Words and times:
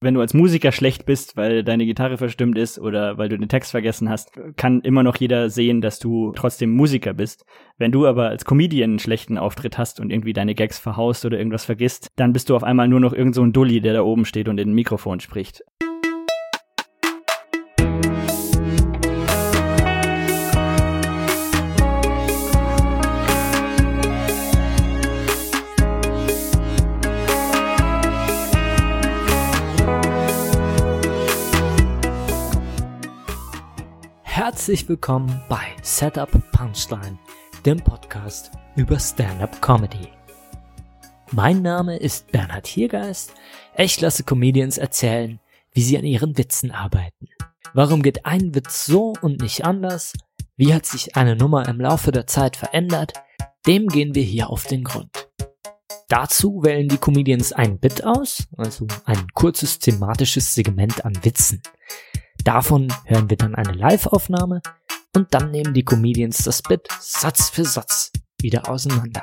Wenn 0.00 0.14
du 0.14 0.20
als 0.20 0.32
Musiker 0.32 0.70
schlecht 0.70 1.06
bist, 1.06 1.36
weil 1.36 1.64
deine 1.64 1.84
Gitarre 1.84 2.18
verstimmt 2.18 2.56
ist 2.56 2.78
oder 2.78 3.18
weil 3.18 3.28
du 3.28 3.36
den 3.36 3.48
Text 3.48 3.72
vergessen 3.72 4.08
hast, 4.08 4.30
kann 4.56 4.80
immer 4.82 5.02
noch 5.02 5.16
jeder 5.16 5.50
sehen, 5.50 5.80
dass 5.80 5.98
du 5.98 6.32
trotzdem 6.36 6.70
Musiker 6.70 7.14
bist. 7.14 7.44
Wenn 7.78 7.90
du 7.90 8.06
aber 8.06 8.28
als 8.28 8.44
Comedian 8.44 8.90
einen 8.90 8.98
schlechten 9.00 9.38
Auftritt 9.38 9.76
hast 9.76 9.98
und 9.98 10.10
irgendwie 10.10 10.32
deine 10.32 10.54
Gags 10.54 10.78
verhaust 10.78 11.24
oder 11.24 11.36
irgendwas 11.36 11.64
vergisst, 11.64 12.12
dann 12.14 12.32
bist 12.32 12.48
du 12.48 12.54
auf 12.54 12.62
einmal 12.62 12.86
nur 12.86 13.00
noch 13.00 13.12
irgend 13.12 13.34
so 13.34 13.42
ein 13.42 13.52
Dulli, 13.52 13.80
der 13.80 13.94
da 13.94 14.02
oben 14.02 14.24
steht 14.24 14.48
und 14.48 14.58
in 14.58 14.70
ein 14.70 14.74
Mikrofon 14.74 15.18
spricht. 15.18 15.64
Herzlich 34.58 34.88
willkommen 34.88 35.40
bei 35.48 35.60
Setup 35.82 36.28
Punchline, 36.50 37.16
dem 37.64 37.78
Podcast 37.78 38.50
über 38.74 38.98
Stand-up 38.98 39.62
Comedy. 39.62 40.08
Mein 41.30 41.62
Name 41.62 41.96
ist 41.96 42.32
Bernhard 42.32 42.66
Hiergeist. 42.66 43.34
Ich 43.76 44.00
lasse 44.00 44.24
Comedians 44.24 44.76
erzählen, 44.76 45.38
wie 45.72 45.82
sie 45.82 45.96
an 45.96 46.04
ihren 46.04 46.36
Witzen 46.36 46.72
arbeiten. 46.72 47.28
Warum 47.72 48.02
geht 48.02 48.26
ein 48.26 48.52
Witz 48.52 48.84
so 48.84 49.12
und 49.22 49.40
nicht 49.42 49.64
anders? 49.64 50.12
Wie 50.56 50.74
hat 50.74 50.86
sich 50.86 51.14
eine 51.14 51.36
Nummer 51.36 51.68
im 51.68 51.80
Laufe 51.80 52.10
der 52.10 52.26
Zeit 52.26 52.56
verändert? 52.56 53.12
Dem 53.64 53.86
gehen 53.86 54.16
wir 54.16 54.24
hier 54.24 54.50
auf 54.50 54.66
den 54.66 54.82
Grund. 54.82 55.28
Dazu 56.08 56.64
wählen 56.64 56.88
die 56.88 56.98
Comedians 56.98 57.52
ein 57.52 57.78
Bit 57.78 58.02
aus, 58.02 58.48
also 58.56 58.88
ein 59.04 59.28
kurzes 59.34 59.78
thematisches 59.78 60.52
Segment 60.52 61.04
an 61.04 61.16
Witzen. 61.22 61.62
Davon 62.48 62.88
hören 63.04 63.28
wir 63.28 63.36
dann 63.36 63.54
eine 63.54 63.74
Live-Aufnahme 63.74 64.62
und 65.14 65.34
dann 65.34 65.50
nehmen 65.50 65.74
die 65.74 65.84
Comedians 65.84 66.44
das 66.44 66.62
Bit 66.62 66.88
Satz 66.98 67.50
für 67.50 67.66
Satz 67.66 68.10
wieder 68.40 68.70
auseinander. 68.70 69.22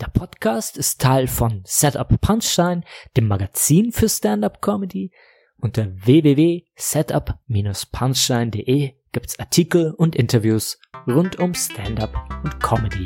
Der 0.00 0.06
Podcast 0.14 0.78
ist 0.78 1.02
Teil 1.02 1.26
von 1.26 1.60
Setup 1.66 2.18
Punchline, 2.22 2.80
dem 3.14 3.28
Magazin 3.28 3.92
für 3.92 4.08
Stand-up 4.08 4.62
Comedy. 4.62 5.12
Unter 5.58 5.94
www.setup-punchline.de 5.94 8.94
gibt's 9.12 9.38
Artikel 9.38 9.92
und 9.92 10.16
Interviews 10.16 10.80
rund 11.06 11.38
um 11.38 11.52
Stand-up 11.52 12.14
und 12.42 12.58
Comedy. 12.58 13.04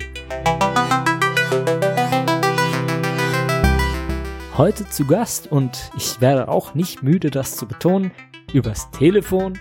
Heute 4.59 4.87
zu 4.87 5.07
Gast 5.07 5.51
und 5.51 5.91
ich 5.97 6.21
werde 6.21 6.49
auch 6.49 6.75
nicht 6.75 7.03
müde, 7.03 7.31
das 7.31 7.57
zu 7.57 7.67
betonen, 7.67 8.13
übers 8.53 8.91
Telefon 8.91 9.59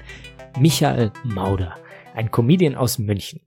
Michael 0.59 1.13
Mauder, 1.23 1.77
ein 2.13 2.29
Comedian 2.29 2.75
aus 2.75 2.99
München. 2.99 3.39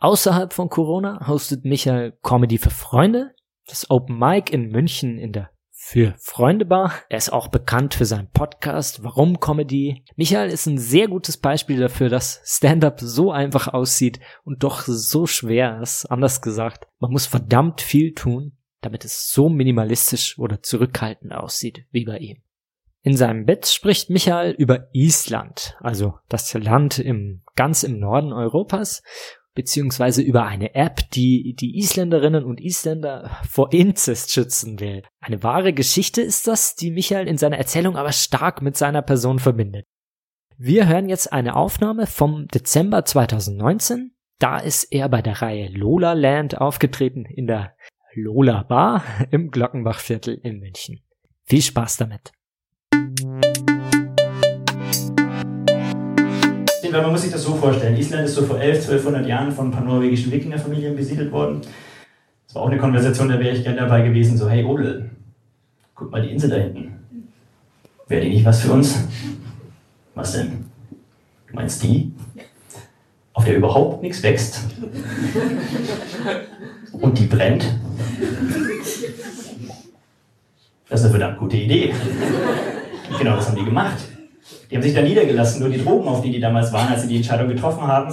Außerhalb 0.00 0.54
von 0.54 0.70
Corona 0.70 1.28
hostet 1.28 1.66
Michael 1.66 2.18
Comedy 2.22 2.56
für 2.56 2.70
Freunde, 2.70 3.34
das 3.66 3.90
Open 3.90 4.18
Mic 4.18 4.50
in 4.50 4.70
München 4.70 5.18
in 5.18 5.32
der 5.32 5.50
für 5.72 6.14
Freunde 6.18 6.64
Bar. 6.64 6.90
Er 7.10 7.18
ist 7.18 7.34
auch 7.34 7.48
bekannt 7.48 7.92
für 7.92 8.06
seinen 8.06 8.30
Podcast 8.30 9.04
Warum 9.04 9.40
Comedy. 9.40 10.04
Michael 10.16 10.48
ist 10.48 10.64
ein 10.64 10.78
sehr 10.78 11.06
gutes 11.06 11.36
Beispiel 11.36 11.78
dafür, 11.78 12.08
dass 12.08 12.40
Stand-up 12.46 12.98
so 13.00 13.30
einfach 13.30 13.68
aussieht 13.68 14.20
und 14.42 14.62
doch 14.62 14.80
so 14.86 15.26
schwer 15.26 15.80
ist. 15.82 16.06
Anders 16.06 16.40
gesagt, 16.40 16.86
man 16.98 17.12
muss 17.12 17.26
verdammt 17.26 17.82
viel 17.82 18.14
tun, 18.14 18.56
damit 18.86 19.04
es 19.04 19.30
so 19.30 19.48
minimalistisch 19.48 20.38
oder 20.38 20.62
zurückhaltend 20.62 21.34
aussieht 21.34 21.84
wie 21.90 22.04
bei 22.04 22.18
ihm. 22.18 22.42
In 23.02 23.16
seinem 23.16 23.44
Bett 23.44 23.66
spricht 23.66 24.10
Michael 24.10 24.52
über 24.52 24.88
Island, 24.92 25.76
also 25.80 26.14
das 26.28 26.54
Land 26.54 26.98
im, 26.98 27.42
ganz 27.56 27.82
im 27.82 27.98
Norden 27.98 28.32
Europas, 28.32 29.02
beziehungsweise 29.54 30.22
über 30.22 30.44
eine 30.44 30.74
App, 30.74 31.10
die 31.10 31.54
die 31.58 31.78
Isländerinnen 31.78 32.44
und 32.44 32.60
Isländer 32.60 33.38
vor 33.48 33.72
Inzest 33.72 34.32
schützen 34.32 34.78
will. 34.78 35.02
Eine 35.20 35.42
wahre 35.42 35.72
Geschichte 35.72 36.22
ist 36.22 36.46
das, 36.46 36.76
die 36.76 36.90
Michael 36.90 37.26
in 37.26 37.38
seiner 37.38 37.58
Erzählung 37.58 37.96
aber 37.96 38.12
stark 38.12 38.62
mit 38.62 38.76
seiner 38.76 39.02
Person 39.02 39.38
verbindet. 39.38 39.86
Wir 40.56 40.88
hören 40.88 41.08
jetzt 41.08 41.32
eine 41.32 41.56
Aufnahme 41.56 42.06
vom 42.06 42.46
Dezember 42.48 43.04
2019. 43.04 44.12
Da 44.38 44.58
ist 44.58 44.84
er 44.92 45.08
bei 45.08 45.22
der 45.22 45.42
Reihe 45.42 45.68
Lola 45.68 46.12
Land 46.12 46.58
aufgetreten 46.58 47.24
in 47.24 47.46
der 47.46 47.75
Lola 48.16 48.62
Bar 48.62 49.02
im 49.30 49.50
Glockenbachviertel 49.50 50.40
in 50.42 50.58
München. 50.58 51.00
Viel 51.44 51.60
Spaß 51.60 51.98
damit. 51.98 52.32
Man 56.90 57.10
muss 57.12 57.22
sich 57.22 57.30
das 57.30 57.42
so 57.42 57.54
vorstellen. 57.54 57.94
Island 57.94 58.24
ist 58.24 58.36
so 58.36 58.42
vor 58.42 58.58
11, 58.58 58.88
1200 58.88 59.26
Jahren 59.26 59.52
von 59.52 59.68
ein 59.68 59.70
paar 59.70 59.84
norwegischen 59.84 60.32
Wikingerfamilien 60.32 60.96
besiedelt 60.96 61.30
worden. 61.30 61.60
Das 62.46 62.54
war 62.54 62.62
auch 62.62 62.70
eine 62.70 62.78
Konversation, 62.78 63.28
da 63.28 63.38
wäre 63.38 63.54
ich 63.54 63.62
gerne 63.62 63.80
dabei 63.80 64.00
gewesen. 64.00 64.38
So, 64.38 64.48
hey 64.48 64.64
Odel, 64.64 65.10
guck 65.94 66.10
mal 66.10 66.22
die 66.22 66.30
Insel 66.30 66.48
da 66.48 66.56
hinten. 66.56 66.94
Wäre 68.08 68.22
die 68.22 68.30
nicht 68.30 68.46
was 68.46 68.62
für 68.62 68.72
uns? 68.72 69.06
Was 70.14 70.32
denn? 70.32 70.70
Du 71.48 71.54
meinst 71.54 71.82
die? 71.82 72.12
Der 73.46 73.56
überhaupt 73.56 74.02
nichts 74.02 74.22
wächst? 74.22 74.60
Und 76.92 77.18
die 77.18 77.26
brennt? 77.26 77.64
Das 80.88 81.00
ist 81.00 81.06
eine 81.06 81.10
verdammt 81.10 81.38
gute 81.38 81.56
Idee. 81.56 81.94
Genau 83.18 83.36
das 83.36 83.48
haben 83.48 83.56
die 83.56 83.64
gemacht. 83.64 83.96
Die 84.70 84.74
haben 84.74 84.82
sich 84.82 84.94
da 84.94 85.02
niedergelassen, 85.02 85.60
nur 85.60 85.68
die 85.68 85.82
Drogen, 85.82 86.08
auf 86.08 86.22
die 86.22 86.32
die 86.32 86.40
damals 86.40 86.72
waren, 86.72 86.88
als 86.88 87.02
sie 87.02 87.08
die 87.08 87.16
Entscheidung 87.16 87.48
getroffen 87.48 87.86
haben, 87.86 88.12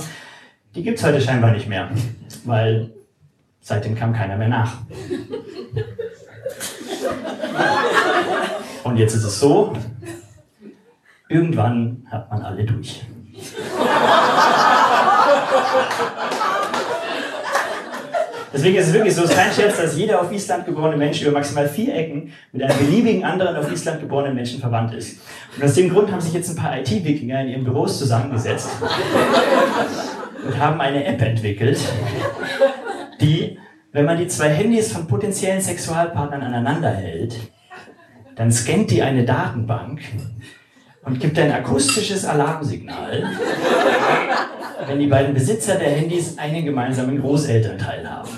die 0.76 0.84
gibt 0.84 1.00
es 1.00 1.06
heute 1.06 1.20
scheinbar 1.20 1.52
nicht 1.52 1.68
mehr. 1.68 1.90
Weil 2.46 2.92
seitdem 3.62 3.96
kam 3.96 4.14
keiner 4.14 4.38
mehr 4.38 4.50
nach. 4.50 4.78
Und 8.84 8.98
jetzt 8.98 9.16
ist 9.16 9.24
es 9.24 9.40
so, 9.40 9.74
irgendwann 11.28 12.06
hat 12.12 12.30
man 12.30 12.42
alle 12.44 12.64
durch. 12.66 13.02
Deswegen 18.54 18.78
ist 18.78 18.88
es 18.88 18.94
wirklich 18.94 19.16
so, 19.16 19.24
es 19.24 19.32
ist 19.32 19.36
kein 19.36 19.52
Scherz, 19.52 19.78
dass 19.78 19.98
jeder 19.98 20.22
auf 20.22 20.32
Island 20.32 20.66
geborene 20.66 20.96
Mensch 20.96 21.22
über 21.24 21.32
maximal 21.32 21.68
vier 21.68 21.96
Ecken 21.96 22.32
mit 22.52 22.62
einem 22.62 22.78
beliebigen 22.78 23.26
anderen 23.26 23.56
auf 23.56 23.72
Island 23.72 24.00
geborenen 24.00 24.36
Menschen 24.36 24.60
verwandt 24.60 24.94
ist. 24.94 25.20
Und 25.58 25.64
aus 25.64 25.74
dem 25.74 25.90
Grund 25.90 26.12
haben 26.12 26.22
sich 26.22 26.34
jetzt 26.34 26.52
ein 26.52 26.56
paar 26.56 26.78
IT-Wikinger 26.78 27.42
in 27.42 27.48
ihren 27.48 27.64
Büros 27.64 27.98
zusammengesetzt 27.98 28.70
und 30.46 30.60
haben 30.60 30.80
eine 30.80 31.04
App 31.04 31.22
entwickelt, 31.22 31.80
die, 33.20 33.58
wenn 33.92 34.06
man 34.06 34.18
die 34.18 34.28
zwei 34.28 34.50
Handys 34.50 34.92
von 34.92 35.08
potenziellen 35.08 35.62
Sexualpartnern 35.62 36.44
aneinander 36.44 36.92
hält, 36.92 37.36
dann 38.36 38.52
scannt 38.52 38.92
die 38.92 39.02
eine 39.02 39.26
Datenbank 39.26 40.02
und 41.04 41.20
gibt 41.20 41.38
ein 41.40 41.52
akustisches 41.52 42.24
Alarmsignal, 42.24 43.24
wenn 44.88 45.00
die 45.00 45.08
beiden 45.08 45.34
Besitzer 45.34 45.76
der 45.76 45.90
Handys 45.90 46.38
einen 46.38 46.66
gemeinsamen 46.66 47.20
Großelternteil 47.22 48.10
haben. 48.10 48.30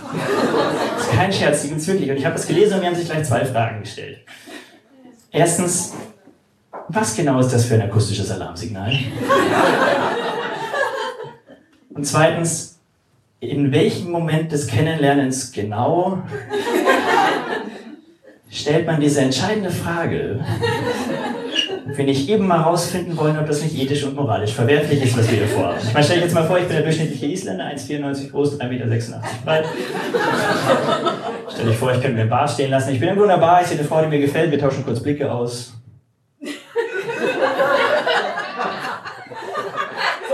Das 0.97 1.07
ist 1.07 1.13
kein 1.13 1.33
Scherz, 1.33 1.61
die 1.63 1.69
gibt's 1.69 1.87
wirklich. 1.87 2.09
Und 2.09 2.17
ich 2.17 2.25
habe 2.25 2.35
das 2.35 2.47
gelesen 2.47 2.75
und 2.75 2.79
mir 2.81 2.87
haben 2.87 2.95
sich 2.95 3.09
gleich 3.09 3.23
zwei 3.23 3.45
Fragen 3.45 3.81
gestellt. 3.81 4.19
Erstens, 5.31 5.93
was 6.89 7.15
genau 7.15 7.39
ist 7.39 7.51
das 7.51 7.65
für 7.65 7.75
ein 7.75 7.81
akustisches 7.81 8.31
Alarmsignal? 8.31 8.93
Und 11.89 12.05
zweitens, 12.05 12.79
in 13.39 13.71
welchem 13.71 14.11
Moment 14.11 14.51
des 14.51 14.67
Kennenlernens 14.67 15.51
genau 15.51 16.23
stellt 18.49 18.85
man 18.85 18.99
diese 18.99 19.21
entscheidende 19.21 19.69
Frage, 19.69 20.39
wenn 21.85 22.07
ich 22.07 22.29
eben 22.29 22.47
mal 22.47 22.61
rausfinden 22.61 23.17
wollen, 23.17 23.37
ob 23.37 23.47
das 23.47 23.61
nicht 23.61 23.77
ethisch 23.77 24.03
und 24.03 24.15
moralisch 24.15 24.53
verwerflich 24.53 25.03
ist, 25.03 25.17
was 25.17 25.29
wir 25.29 25.37
hier 25.37 25.47
vorhaben. 25.47 25.77
Ich 25.83 25.93
meine, 25.93 26.05
stell 26.05 26.17
dich 26.17 26.25
jetzt 26.25 26.33
mal 26.33 26.45
vor, 26.45 26.57
ich 26.57 26.65
bin 26.65 26.75
der 26.75 26.83
durchschnittliche 26.83 27.25
Isländer, 27.27 27.65
1,94 27.65 28.31
groß, 28.31 28.59
3,86 28.59 28.67
Meter 28.69 29.21
breit. 29.43 29.65
Stell 31.53 31.67
dich 31.67 31.77
vor, 31.77 31.91
ich 31.91 32.01
könnte 32.01 32.15
mir 32.15 32.23
ein 32.23 32.29
Bar 32.29 32.47
stehen 32.47 32.71
lassen. 32.71 32.91
Ich 32.91 32.99
bin 32.99 33.07
irgendwo 33.09 33.25
in 33.25 33.29
der 33.29 33.37
Bar, 33.37 33.61
ich 33.61 33.67
sehe 33.67 33.77
eine 33.77 33.87
Frau, 33.87 34.01
die 34.01 34.07
mir 34.07 34.19
gefällt, 34.19 34.51
wir 34.51 34.59
tauschen 34.59 34.83
kurz 34.83 34.99
Blicke 34.99 35.31
aus. 35.31 35.73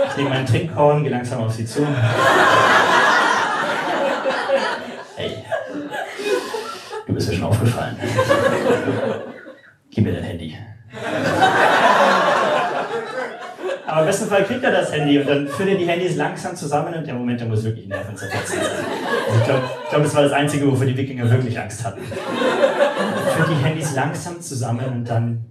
Ich 0.10 0.18
nehme 0.18 0.30
meinen 0.30 0.46
Trinkhorn, 0.46 1.04
gehe 1.04 1.12
langsam 1.12 1.44
auf 1.44 1.54
sie 1.54 1.66
zu. 1.66 1.86
Hey, 5.16 5.46
du 7.08 7.13
bist 7.13 7.30
mir 7.30 7.36
schon 7.36 7.46
aufgefallen. 7.46 7.96
Gib 9.90 10.04
mir 10.04 10.13
dein 10.13 10.24
Handy. 10.24 10.58
Aber 13.86 13.90
am 14.01 14.07
besten 14.07 14.27
Fall 14.27 14.44
kriegt 14.44 14.63
er 14.63 14.71
das 14.71 14.92
Handy 14.92 15.19
und 15.19 15.27
dann 15.27 15.48
führt 15.48 15.69
er 15.69 15.75
die 15.75 15.86
Handys 15.86 16.15
langsam 16.15 16.56
zusammen 16.56 16.94
und 16.94 17.06
der 17.06 17.13
Moment, 17.13 17.39
der 17.39 17.48
muss 17.48 17.63
wirklich 17.63 17.88
nervenzerfetzend 17.88 18.63
sein. 18.63 18.86
Also 19.27 19.39
ich 19.39 19.45
glaube, 19.45 19.63
glaub, 19.89 20.03
das 20.03 20.15
war 20.15 20.24
das 20.24 20.31
Einzige, 20.31 20.69
wofür 20.69 20.88
die 20.88 20.98
Wikinger 20.98 21.30
wirklich 21.30 21.59
Angst 21.59 21.86
hatten. 21.86 22.01
Führt 22.01 23.50
die 23.50 23.63
Handys 23.63 23.95
langsam 23.95 24.42
zusammen 24.42 24.86
und 24.86 25.09
dann 25.09 25.45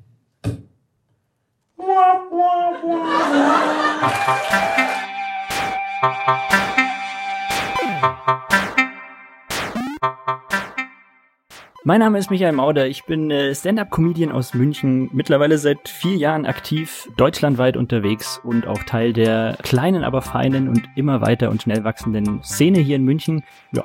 mein 11.82 12.00
Name 12.00 12.18
ist 12.18 12.30
Michael 12.30 12.52
Mauder. 12.52 12.86
Ich 12.86 13.04
bin 13.04 13.30
äh, 13.30 13.54
Stand-up-Comedian 13.54 14.30
aus 14.30 14.52
München, 14.52 15.08
mittlerweile 15.12 15.56
seit 15.56 15.88
vier 15.88 16.16
Jahren 16.16 16.44
aktiv, 16.44 17.08
deutschlandweit 17.16 17.76
unterwegs 17.76 18.38
und 18.44 18.66
auch 18.66 18.82
Teil 18.82 19.14
der 19.14 19.56
kleinen, 19.62 20.04
aber 20.04 20.20
feinen 20.20 20.68
und 20.68 20.82
immer 20.96 21.22
weiter 21.22 21.50
und 21.50 21.62
schnell 21.62 21.82
wachsenden 21.82 22.42
Szene 22.42 22.80
hier 22.80 22.96
in 22.96 23.04
München. 23.04 23.44
Ja. 23.72 23.84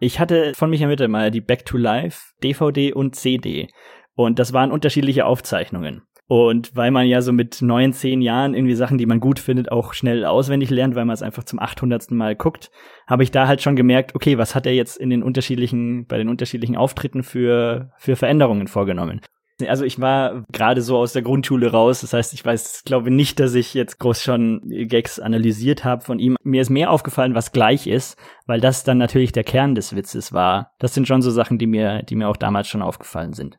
Ich 0.00 0.20
hatte 0.20 0.52
von 0.54 0.70
Michael 0.70 0.90
Mittermeier 0.90 1.30
die 1.30 1.40
Back 1.40 1.64
to 1.64 1.76
Life 1.76 2.32
DVD 2.42 2.92
und 2.92 3.16
CD. 3.16 3.68
Und 4.14 4.38
das 4.38 4.52
waren 4.52 4.70
unterschiedliche 4.70 5.26
Aufzeichnungen. 5.26 6.02
Und 6.28 6.76
weil 6.76 6.90
man 6.90 7.06
ja 7.06 7.22
so 7.22 7.32
mit 7.32 7.62
neun, 7.62 7.94
zehn 7.94 8.20
Jahren 8.20 8.52
irgendwie 8.52 8.74
Sachen, 8.74 8.98
die 8.98 9.06
man 9.06 9.18
gut 9.18 9.38
findet, 9.38 9.72
auch 9.72 9.94
schnell 9.94 10.26
auswendig 10.26 10.68
lernt, 10.68 10.94
weil 10.94 11.06
man 11.06 11.14
es 11.14 11.22
einfach 11.22 11.44
zum 11.44 11.58
800. 11.58 12.10
Mal 12.10 12.36
guckt, 12.36 12.70
habe 13.06 13.22
ich 13.22 13.30
da 13.30 13.48
halt 13.48 13.62
schon 13.62 13.76
gemerkt, 13.76 14.14
okay, 14.14 14.36
was 14.36 14.54
hat 14.54 14.66
er 14.66 14.74
jetzt 14.74 14.98
in 14.98 15.08
den 15.08 15.22
unterschiedlichen, 15.22 16.06
bei 16.06 16.18
den 16.18 16.28
unterschiedlichen 16.28 16.76
Auftritten 16.76 17.22
für, 17.22 17.92
für 17.96 18.14
Veränderungen 18.14 18.68
vorgenommen? 18.68 19.22
Also 19.66 19.84
ich 19.84 19.98
war 20.00 20.44
gerade 20.52 20.82
so 20.82 20.98
aus 20.98 21.14
der 21.14 21.22
Grundschule 21.22 21.72
raus, 21.72 22.02
das 22.02 22.12
heißt, 22.12 22.32
ich 22.34 22.44
weiß, 22.44 22.84
glaube 22.84 23.10
nicht, 23.10 23.40
dass 23.40 23.54
ich 23.54 23.74
jetzt 23.74 23.98
groß 23.98 24.22
schon 24.22 24.60
Gags 24.68 25.18
analysiert 25.18 25.84
habe 25.84 26.04
von 26.04 26.18
ihm. 26.20 26.36
Mir 26.44 26.60
ist 26.62 26.70
mehr 26.70 26.90
aufgefallen, 26.90 27.34
was 27.34 27.52
gleich 27.52 27.86
ist, 27.86 28.16
weil 28.46 28.60
das 28.60 28.84
dann 28.84 28.98
natürlich 28.98 29.32
der 29.32 29.44
Kern 29.44 29.74
des 29.74 29.96
Witzes 29.96 30.32
war. 30.32 30.72
Das 30.78 30.94
sind 30.94 31.08
schon 31.08 31.22
so 31.22 31.30
Sachen, 31.30 31.58
die 31.58 31.66
mir, 31.66 32.02
die 32.02 32.14
mir 32.14 32.28
auch 32.28 32.36
damals 32.36 32.68
schon 32.68 32.82
aufgefallen 32.82 33.32
sind. 33.32 33.58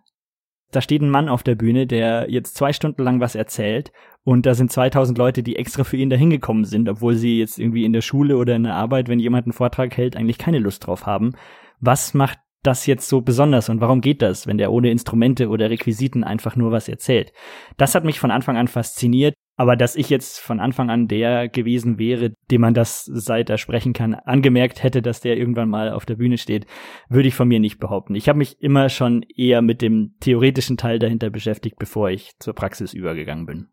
Da 0.71 0.81
steht 0.81 1.01
ein 1.01 1.09
Mann 1.09 1.29
auf 1.29 1.43
der 1.43 1.55
Bühne, 1.55 1.87
der 1.87 2.29
jetzt 2.29 2.55
zwei 2.55 2.73
Stunden 2.73 3.03
lang 3.03 3.19
was 3.19 3.35
erzählt 3.35 3.91
und 4.23 4.45
da 4.45 4.53
sind 4.53 4.71
2000 4.71 5.17
Leute, 5.17 5.41
die 5.41 5.55
extra 5.55 5.83
für 5.83 5.97
ihn 5.97 6.09
dahin 6.09 6.29
gekommen 6.29 6.65
sind, 6.65 6.87
obwohl 6.87 7.15
sie 7.15 7.39
jetzt 7.39 7.57
irgendwie 7.57 7.85
in 7.85 7.93
der 7.93 8.01
Schule 8.01 8.37
oder 8.37 8.55
in 8.55 8.63
der 8.63 8.75
Arbeit, 8.75 9.07
wenn 9.07 9.19
jemand 9.19 9.45
einen 9.45 9.53
Vortrag 9.53 9.97
hält, 9.97 10.15
eigentlich 10.15 10.37
keine 10.37 10.59
Lust 10.59 10.85
drauf 10.85 11.05
haben. 11.05 11.31
Was 11.79 12.13
macht 12.13 12.37
das 12.61 12.85
jetzt 12.85 13.07
so 13.07 13.21
besonders 13.21 13.69
und 13.69 13.81
warum 13.81 14.01
geht 14.01 14.21
das, 14.21 14.45
wenn 14.45 14.57
der 14.57 14.71
ohne 14.71 14.91
Instrumente 14.91 15.47
oder 15.47 15.69
Requisiten 15.69 16.23
einfach 16.23 16.55
nur 16.55 16.71
was 16.71 16.89
erzählt? 16.89 17.31
Das 17.77 17.95
hat 17.95 18.03
mich 18.03 18.19
von 18.19 18.31
Anfang 18.31 18.57
an 18.57 18.67
fasziniert, 18.67 19.33
aber 19.59 19.75
dass 19.75 19.97
ich 19.97 20.09
jetzt 20.09 20.39
von 20.39 20.61
Anfang 20.61 20.89
an 20.89 21.09
der 21.09 21.49
gewesen 21.49 21.99
wäre, 21.99 22.31
dem 22.49 22.61
man 22.61 22.73
das, 22.73 23.03
seit 23.03 23.49
er 23.49 23.57
sprechen 23.57 23.91
kann, 23.91 24.13
angemerkt 24.13 24.83
hätte, 24.83 25.01
dass 25.01 25.19
der 25.19 25.35
irgendwann 25.35 25.67
mal 25.67 25.91
auf 25.91 26.05
der 26.05 26.15
Bühne 26.15 26.37
steht, 26.37 26.65
würde 27.09 27.27
ich 27.27 27.35
von 27.35 27.49
mir 27.49 27.59
nicht 27.59 27.77
behaupten. 27.77 28.15
Ich 28.15 28.29
habe 28.29 28.37
mich 28.37 28.61
immer 28.61 28.87
schon 28.87 29.21
eher 29.23 29.61
mit 29.61 29.81
dem 29.81 30.15
theoretischen 30.21 30.77
Teil 30.77 30.97
dahinter 30.97 31.29
beschäftigt, 31.29 31.75
bevor 31.77 32.09
ich 32.09 32.39
zur 32.39 32.53
Praxis 32.53 32.93
übergegangen 32.93 33.45
bin. 33.45 33.67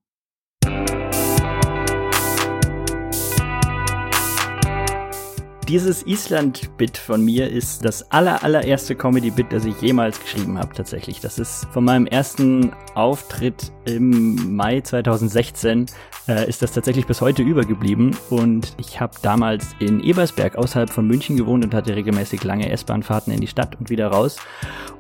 Dieses 5.69 6.07
Island-Bit 6.07 6.97
von 6.97 7.25
mir 7.25 7.51
ist 7.51 7.85
das 7.85 8.09
aller, 8.13 8.45
allererste 8.45 8.95
Comedy-Bit, 8.95 9.47
das 9.51 9.65
ich 9.65 9.81
jemals 9.81 10.21
geschrieben 10.21 10.59
habe, 10.59 10.73
tatsächlich. 10.73 11.19
Das 11.19 11.41
ist 11.41 11.67
von 11.73 11.85
meinem 11.85 12.07
ersten 12.07 12.71
Auftritt 12.95 13.73
im 13.85 14.55
Mai 14.55 14.81
2016, 14.81 15.87
äh, 16.29 16.49
ist 16.49 16.63
das 16.63 16.71
tatsächlich 16.71 17.07
bis 17.07 17.21
heute 17.21 17.43
übergeblieben. 17.43 18.17
Und 18.31 18.77
ich 18.79 19.01
habe 19.01 19.15
damals 19.23 19.75
in 19.81 19.99
Ebersberg 19.99 20.55
außerhalb 20.55 20.89
von 20.89 21.05
München 21.05 21.37
gewohnt 21.37 21.65
und 21.65 21.75
hatte 21.75 21.97
regelmäßig 21.97 22.45
lange 22.45 22.71
S-Bahn-Fahrten 22.71 23.33
in 23.33 23.41
die 23.41 23.49
Stadt 23.49 23.75
und 23.81 23.91
wieder 23.91 24.07
raus. 24.07 24.37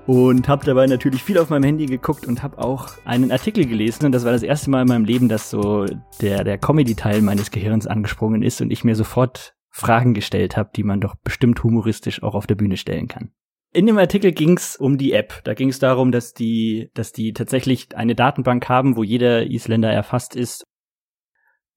Und 0.08 0.48
habe 0.48 0.66
dabei 0.66 0.86
natürlich 0.88 1.22
viel 1.22 1.38
auf 1.38 1.48
meinem 1.48 1.62
Handy 1.62 1.86
geguckt 1.86 2.26
und 2.26 2.42
habe 2.42 2.58
auch 2.58 2.88
einen 3.04 3.30
Artikel 3.30 3.66
gelesen. 3.66 4.06
Und 4.06 4.12
das 4.12 4.24
war 4.24 4.32
das 4.32 4.42
erste 4.42 4.70
Mal 4.70 4.82
in 4.82 4.88
meinem 4.88 5.04
Leben, 5.04 5.28
dass 5.28 5.48
so 5.48 5.86
der, 6.20 6.42
der 6.42 6.58
Comedy-Teil 6.58 7.22
meines 7.22 7.52
Gehirns 7.52 7.86
angesprungen 7.86 8.42
ist 8.42 8.60
und 8.60 8.72
ich 8.72 8.82
mir 8.82 8.96
sofort 8.96 9.55
Fragen 9.76 10.14
gestellt 10.14 10.56
habe, 10.56 10.70
die 10.74 10.84
man 10.84 11.02
doch 11.02 11.16
bestimmt 11.16 11.62
humoristisch 11.62 12.22
auch 12.22 12.34
auf 12.34 12.46
der 12.46 12.54
Bühne 12.54 12.78
stellen 12.78 13.08
kann. 13.08 13.32
In 13.74 13.84
dem 13.84 13.98
Artikel 13.98 14.32
ging 14.32 14.56
es 14.56 14.74
um 14.74 14.96
die 14.96 15.12
App. 15.12 15.42
Da 15.44 15.52
ging 15.52 15.68
es 15.68 15.78
darum, 15.78 16.12
dass 16.12 16.32
die, 16.32 16.90
dass 16.94 17.12
die 17.12 17.34
tatsächlich 17.34 17.94
eine 17.94 18.14
Datenbank 18.14 18.70
haben, 18.70 18.96
wo 18.96 19.02
jeder 19.02 19.50
Isländer 19.50 19.92
erfasst 19.92 20.34
ist 20.34 20.64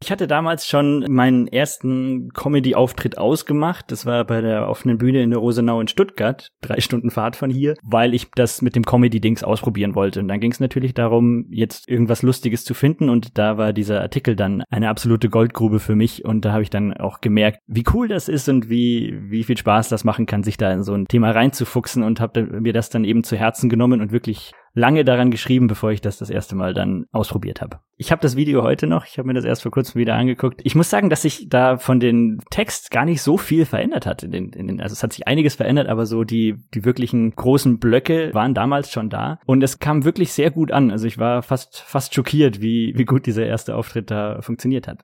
ich 0.02 0.12
hatte 0.12 0.28
damals 0.28 0.66
schon 0.66 1.06
meinen 1.10 1.48
ersten 1.48 2.32
Comedy-Auftritt 2.34 3.18
ausgemacht. 3.18 3.92
Das 3.92 4.06
war 4.06 4.24
bei 4.24 4.40
der 4.40 4.70
offenen 4.70 4.98
Bühne 4.98 5.22
in 5.22 5.30
der 5.30 5.40
Rosenau 5.40 5.82
in 5.82 5.90
Stuttgart, 5.90 6.52
drei 6.62 6.80
Stunden 6.80 7.12
Fahrt 7.12 7.36
von 7.36 7.50
hier, 7.50 7.76
weil 7.84 8.14
ich 8.14 8.32
das 8.34 8.62
mit 8.62 8.78
dem 8.78 8.86
Comedy-Dings 8.86 9.44
ausprobieren 9.44 9.96
wollte. 9.96 10.22
Und 10.22 10.30
dann 10.30 10.40
ging 10.40 10.52
es 10.52 10.62
natürlich 10.62 10.94
darum, 10.94 11.48
jetzt 11.50 11.90
irgendwas 11.90 12.22
Lustiges 12.22 12.64
zu 12.64 12.74
finden. 12.74 13.10
Und 13.10 13.38
da 13.38 13.58
war 13.58 13.74
dieser 13.74 14.00
Artikel 14.00 14.38
dann 14.38 14.64
eine 14.70 14.88
absolute 14.88 15.30
Goldgrube 15.30 15.80
für 15.80 15.96
mich. 15.96 16.24
Und 16.24 16.46
da 16.46 16.54
habe 16.54 16.64
ich 16.64 16.70
dann 16.70 16.94
auch 16.96 17.20
gemerkt, 17.20 17.60
wie 17.68 17.84
cool 17.94 18.08
das 18.08 18.30
ist 18.30 18.48
und 18.48 18.70
wie, 18.70 19.20
wie 19.30 19.44
viel 19.44 19.58
Spaß 19.58 19.90
das 19.90 20.06
machen 20.06 20.26
kann, 20.26 20.44
sich 20.44 20.56
da 20.56 20.72
in 20.72 20.84
so 20.84 20.94
ein 20.94 21.08
Thema 21.08 21.32
reinzufuchsen 21.32 22.04
und 22.04 22.22
habe 22.22 22.44
mir 22.44 22.72
das 22.72 22.90
dann 22.90 23.04
eben 23.04 23.26
zu 23.26 23.36
Herzen 23.36 23.70
genommen 23.70 24.00
und 24.00 24.14
wirklich 24.14 24.54
lange 24.80 25.04
daran 25.04 25.30
geschrieben, 25.30 25.68
bevor 25.68 25.92
ich 25.92 26.02
das 26.02 26.18
das 26.18 26.30
erste 26.30 26.56
Mal 26.56 26.74
dann 26.74 27.06
ausprobiert 27.12 27.62
habe. 27.62 27.80
Ich 27.98 28.12
habe 28.12 28.22
das 28.22 28.36
Video 28.36 28.64
heute 28.64 28.88
noch, 28.88 29.06
ich 29.06 29.18
habe 29.18 29.28
mir 29.28 29.34
das 29.34 29.44
erst 29.44 29.62
vor 29.62 29.72
kurzem 29.72 30.00
wieder 30.00 30.16
angeguckt. 30.16 30.62
Ich 30.64 30.74
muss 30.74 30.90
sagen, 30.90 31.10
dass 31.10 31.22
sich 31.22 31.50
da 31.50 31.78
von 31.78 32.00
den 32.00 32.40
Text 32.50 32.90
gar 32.90 33.04
nicht 33.06 33.22
so 33.22 33.38
viel 33.38 33.66
verändert 33.66 34.06
hat. 34.06 34.24
In 34.24 34.32
den, 34.32 34.50
in 34.54 34.68
den, 34.68 34.82
also 34.82 34.94
es 34.94 35.04
hat 35.04 35.12
sich 35.12 35.28
einiges 35.28 35.56
verändert, 35.56 35.90
aber 35.90 36.06
so 36.06 36.24
die, 36.24 36.56
die 36.74 36.86
wirklichen 36.86 37.36
großen 37.36 37.80
Blöcke 37.80 38.34
waren 38.34 38.54
damals 38.54 38.92
schon 38.92 39.10
da. 39.10 39.40
Und 39.46 39.62
es 39.64 39.80
kam 39.80 40.06
wirklich 40.06 40.32
sehr 40.32 40.50
gut 40.50 40.72
an. 40.72 40.92
Also 40.92 41.08
ich 41.08 41.18
war 41.18 41.44
fast, 41.44 41.82
fast 41.82 42.16
schockiert, 42.16 42.62
wie, 42.62 42.94
wie 42.96 43.06
gut 43.06 43.26
dieser 43.26 43.46
erste 43.46 43.76
Auftritt 43.76 44.10
da 44.10 44.42
funktioniert 44.42 44.88
hat. 44.88 45.04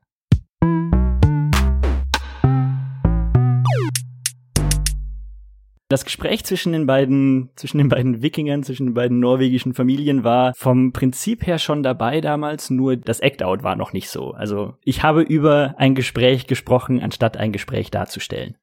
Das 5.87 6.03
Gespräch 6.03 6.43
zwischen 6.43 6.73
den 6.73 6.87
beiden, 6.87 7.51
zwischen 7.55 7.77
den 7.77 7.89
beiden 7.89 8.23
Wikingern, 8.23 8.63
zwischen 8.63 8.87
den 8.87 8.93
beiden 8.95 9.19
norwegischen 9.19 9.75
Familien 9.75 10.23
war 10.23 10.53
vom 10.55 10.91
Prinzip 10.91 11.45
her 11.45 11.59
schon 11.59 11.83
dabei 11.83 12.21
damals, 12.21 12.71
nur 12.71 12.97
das 12.97 13.19
Act-Out 13.19 13.61
war 13.61 13.75
noch 13.75 13.93
nicht 13.93 14.09
so. 14.09 14.31
Also 14.31 14.73
ich 14.83 15.03
habe 15.03 15.21
über 15.21 15.75
ein 15.77 15.93
Gespräch 15.93 16.47
gesprochen, 16.47 17.01
anstatt 17.01 17.37
ein 17.37 17.51
Gespräch 17.51 17.91
darzustellen. 17.91 18.57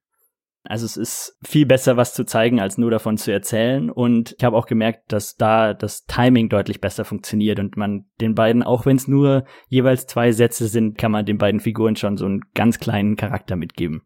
Also 0.64 0.86
es 0.86 0.96
ist 0.96 1.38
viel 1.44 1.66
besser, 1.66 1.96
was 1.96 2.14
zu 2.14 2.24
zeigen, 2.24 2.60
als 2.60 2.78
nur 2.78 2.90
davon 2.90 3.16
zu 3.16 3.32
erzählen. 3.32 3.90
Und 3.90 4.34
ich 4.38 4.44
habe 4.44 4.56
auch 4.56 4.66
gemerkt, 4.66 5.12
dass 5.12 5.36
da 5.36 5.74
das 5.74 6.04
Timing 6.06 6.48
deutlich 6.48 6.80
besser 6.80 7.04
funktioniert 7.04 7.58
und 7.58 7.76
man 7.76 8.06
den 8.20 8.34
beiden, 8.34 8.62
auch 8.62 8.86
wenn 8.86 8.96
es 8.96 9.08
nur 9.08 9.44
jeweils 9.68 10.06
zwei 10.06 10.30
Sätze 10.32 10.68
sind, 10.68 10.98
kann 10.98 11.10
man 11.10 11.26
den 11.26 11.38
beiden 11.38 11.60
Figuren 11.60 11.96
schon 11.96 12.16
so 12.16 12.26
einen 12.26 12.42
ganz 12.54 12.78
kleinen 12.78 13.16
Charakter 13.16 13.56
mitgeben. 13.56 14.02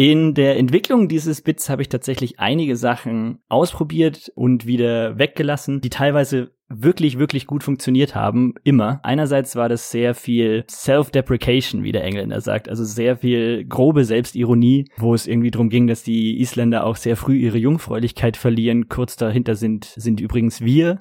In 0.00 0.32
der 0.32 0.56
Entwicklung 0.58 1.08
dieses 1.08 1.42
Bits 1.42 1.68
habe 1.68 1.82
ich 1.82 1.88
tatsächlich 1.88 2.38
einige 2.38 2.76
Sachen 2.76 3.40
ausprobiert 3.48 4.30
und 4.36 4.64
wieder 4.64 5.18
weggelassen, 5.18 5.80
die 5.80 5.90
teilweise 5.90 6.52
wirklich, 6.68 7.18
wirklich 7.18 7.48
gut 7.48 7.64
funktioniert 7.64 8.14
haben, 8.14 8.54
immer. 8.62 9.00
Einerseits 9.02 9.56
war 9.56 9.68
das 9.68 9.90
sehr 9.90 10.14
viel 10.14 10.64
Self-Deprecation, 10.70 11.82
wie 11.82 11.90
der 11.90 12.04
Engländer 12.04 12.40
sagt, 12.40 12.68
also 12.68 12.84
sehr 12.84 13.16
viel 13.16 13.64
grobe 13.64 14.04
Selbstironie, 14.04 14.88
wo 14.98 15.14
es 15.14 15.26
irgendwie 15.26 15.50
darum 15.50 15.68
ging, 15.68 15.88
dass 15.88 16.04
die 16.04 16.38
Isländer 16.40 16.86
auch 16.86 16.94
sehr 16.94 17.16
früh 17.16 17.36
ihre 17.36 17.58
Jungfräulichkeit 17.58 18.36
verlieren. 18.36 18.88
Kurz 18.88 19.16
dahinter 19.16 19.56
sind, 19.56 19.86
sind 19.96 20.20
übrigens 20.20 20.60
wir. 20.60 20.98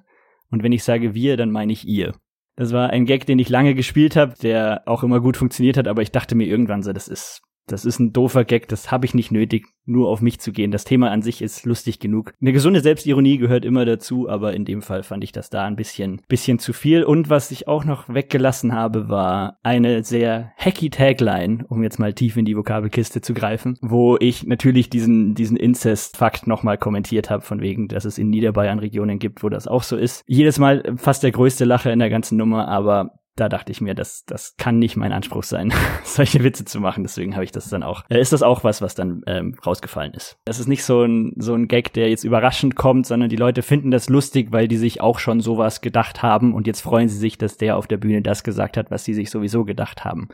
Und 0.50 0.64
wenn 0.64 0.72
ich 0.72 0.84
sage 0.84 1.14
wir, 1.14 1.38
dann 1.38 1.52
meine 1.52 1.72
ich 1.72 1.88
ihr. 1.88 2.14
Das 2.56 2.74
war 2.74 2.90
ein 2.90 3.06
Gag, 3.06 3.28
den 3.28 3.38
ich 3.38 3.50
lange 3.50 3.76
gespielt 3.76 4.16
habe, 4.16 4.34
der 4.42 4.82
auch 4.88 5.04
immer 5.04 5.22
gut 5.22 5.38
funktioniert 5.38 5.78
hat, 5.78 5.88
aber 5.88 6.02
ich 6.02 6.12
dachte 6.12 6.34
mir 6.34 6.48
irgendwann 6.48 6.82
so, 6.82 6.94
das 6.94 7.08
ist 7.08 7.44
das 7.68 7.86
ist 7.86 8.00
ein 8.00 8.14
doofer 8.14 8.46
Gag, 8.46 8.68
das 8.68 8.92
habe 8.92 9.06
ich 9.06 9.14
nicht 9.14 9.32
nötig, 9.32 9.68
nur 9.86 10.10
auf 10.10 10.22
mich 10.22 10.40
zu 10.40 10.52
gehen. 10.52 10.72
Das 10.72 10.84
Thema 10.84 11.12
an 11.12 11.22
sich 11.22 11.42
ist 11.42 11.66
lustig 11.66 12.00
genug. 12.00 12.34
Eine 12.42 12.54
gesunde 12.54 12.82
Selbstironie 12.82 13.38
gehört 13.38 13.66
immer 13.66 13.86
dazu, 13.86 14.30
aber 14.30 14.54
in 14.54 14.66
dem 14.66 14.82
Fall 14.82 15.04
fand 15.04 15.24
ich 15.24 15.32
das 15.32 15.50
da 15.50 15.66
ein 15.66 15.76
bisschen, 15.76 16.22
bisschen 16.28 16.60
zu 16.60 16.74
viel. 16.74 17.04
Und 17.04 17.30
was 17.30 17.52
ich 17.52 17.68
auch 17.68 17.86
noch 17.86 18.08
weggelassen 18.08 18.74
habe, 18.74 19.10
war 19.10 19.60
eine 19.64 20.04
sehr 20.04 20.52
hacky 20.58 20.90
Tagline, 20.90 21.66
um 21.68 21.84
jetzt 21.84 22.00
mal 22.00 22.14
tief 22.14 22.38
in 22.38 22.46
die 22.46 22.58
Vokabelkiste 22.58 23.22
zu 23.22 23.34
greifen, 23.34 23.78
wo 23.82 24.18
ich 24.20 24.46
natürlich 24.46 24.90
diesen, 24.90 25.36
diesen 25.36 25.58
Incest-Fakt 25.58 26.48
nochmal 26.48 26.78
kommentiert 26.78 27.30
habe, 27.30 27.44
von 27.44 27.62
wegen, 27.62 27.88
dass 27.88 28.06
es 28.06 28.18
in 28.18 28.30
Niederbayern 28.30 28.80
Regionen 28.80 29.20
gibt, 29.20 29.44
wo 29.44 29.50
das 29.50 29.68
auch 29.68 29.84
so 29.84 29.98
ist. 29.98 30.24
Jedes 30.28 30.60
Mal 30.60 30.84
fast 30.98 31.24
der 31.24 31.32
größte 31.32 31.66
Lacher 31.66 31.92
in 31.92 32.00
der 32.00 32.10
ganzen 32.10 32.38
Nummer, 32.38 32.68
aber 32.68 33.20
da 33.38 33.50
dachte 33.50 33.72
ich 33.72 33.80
mir, 33.80 33.96
das, 33.96 34.26
das 34.26 34.56
kann 34.58 34.80
nicht 34.80 34.98
mein 34.98 35.14
Anspruch 35.14 35.44
sein, 35.44 35.72
solche 36.04 36.44
Witze 36.44 36.66
zu 36.66 36.80
machen. 36.80 37.04
Deswegen 37.04 37.36
habe 37.36 37.46
ich 37.46 37.52
das 37.52 37.70
dann 37.70 37.84
auch, 37.84 38.04
äh, 38.10 38.20
ist 38.20 38.34
das 38.34 38.44
auch 38.44 38.64
was, 38.64 38.82
was 38.82 38.96
dann 38.96 39.22
ähm, 39.28 39.56
rausgefallen 39.66 40.14
ist. 40.14 40.38
Das 40.46 40.60
ist 40.60 40.68
nicht 40.68 40.84
so 40.84 41.04
ein, 41.04 41.34
so 41.38 41.54
ein 41.54 41.68
Gag, 41.68 41.94
der 41.94 42.10
jetzt 42.10 42.24
überraschend 42.24 42.76
kommt, 42.76 43.06
sondern 43.06 43.30
die 43.30 43.36
Leute 43.36 43.62
finden 43.62 43.92
das 43.92 44.10
lustig, 44.10 44.52
weil 44.52 44.68
die 44.68 44.78
sich 44.78 45.00
auch 45.00 45.20
schon 45.20 45.40
sowas 45.40 45.82
gedacht 45.82 46.24
haben 46.24 46.54
und 46.54 46.68
jetzt 46.68 46.82
freuen 46.82 47.08
sie 47.08 47.18
sich, 47.18 47.38
dass 47.38 47.58
der 47.58 47.78
auf 47.78 47.88
der 47.88 47.98
Bühne 47.98 48.22
das 48.22 48.44
gesagt 48.44 48.76
hat, 48.76 48.92
was 48.92 49.06
sie 49.06 49.14
sich 49.14 49.30
sowieso 49.30 49.64
gedacht 49.64 50.04
haben. 50.04 50.30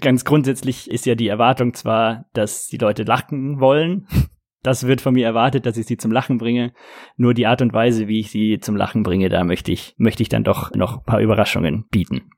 Ganz 0.00 0.24
grundsätzlich 0.24 0.90
ist 0.90 1.06
ja 1.06 1.14
die 1.14 1.28
Erwartung 1.28 1.72
zwar, 1.72 2.26
dass 2.34 2.66
die 2.66 2.78
Leute 2.78 3.04
lachen 3.04 3.60
wollen. 3.60 4.08
Das 4.62 4.84
wird 4.84 5.00
von 5.00 5.14
mir 5.14 5.24
erwartet, 5.24 5.64
dass 5.64 5.76
ich 5.76 5.86
sie 5.86 5.96
zum 5.96 6.10
Lachen 6.10 6.38
bringe. 6.38 6.72
Nur 7.16 7.34
die 7.34 7.46
Art 7.46 7.62
und 7.62 7.72
Weise, 7.72 8.08
wie 8.08 8.18
ich 8.18 8.32
sie 8.32 8.58
zum 8.58 8.74
Lachen 8.74 9.04
bringe, 9.04 9.28
da 9.28 9.44
möchte 9.44 9.70
ich, 9.70 9.94
möchte 9.96 10.24
ich 10.24 10.28
dann 10.28 10.42
doch 10.42 10.74
noch 10.74 10.96
ein 10.96 11.04
paar 11.04 11.20
Überraschungen 11.20 11.84
bieten. 11.92 12.30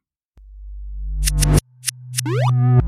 you 1.21 2.88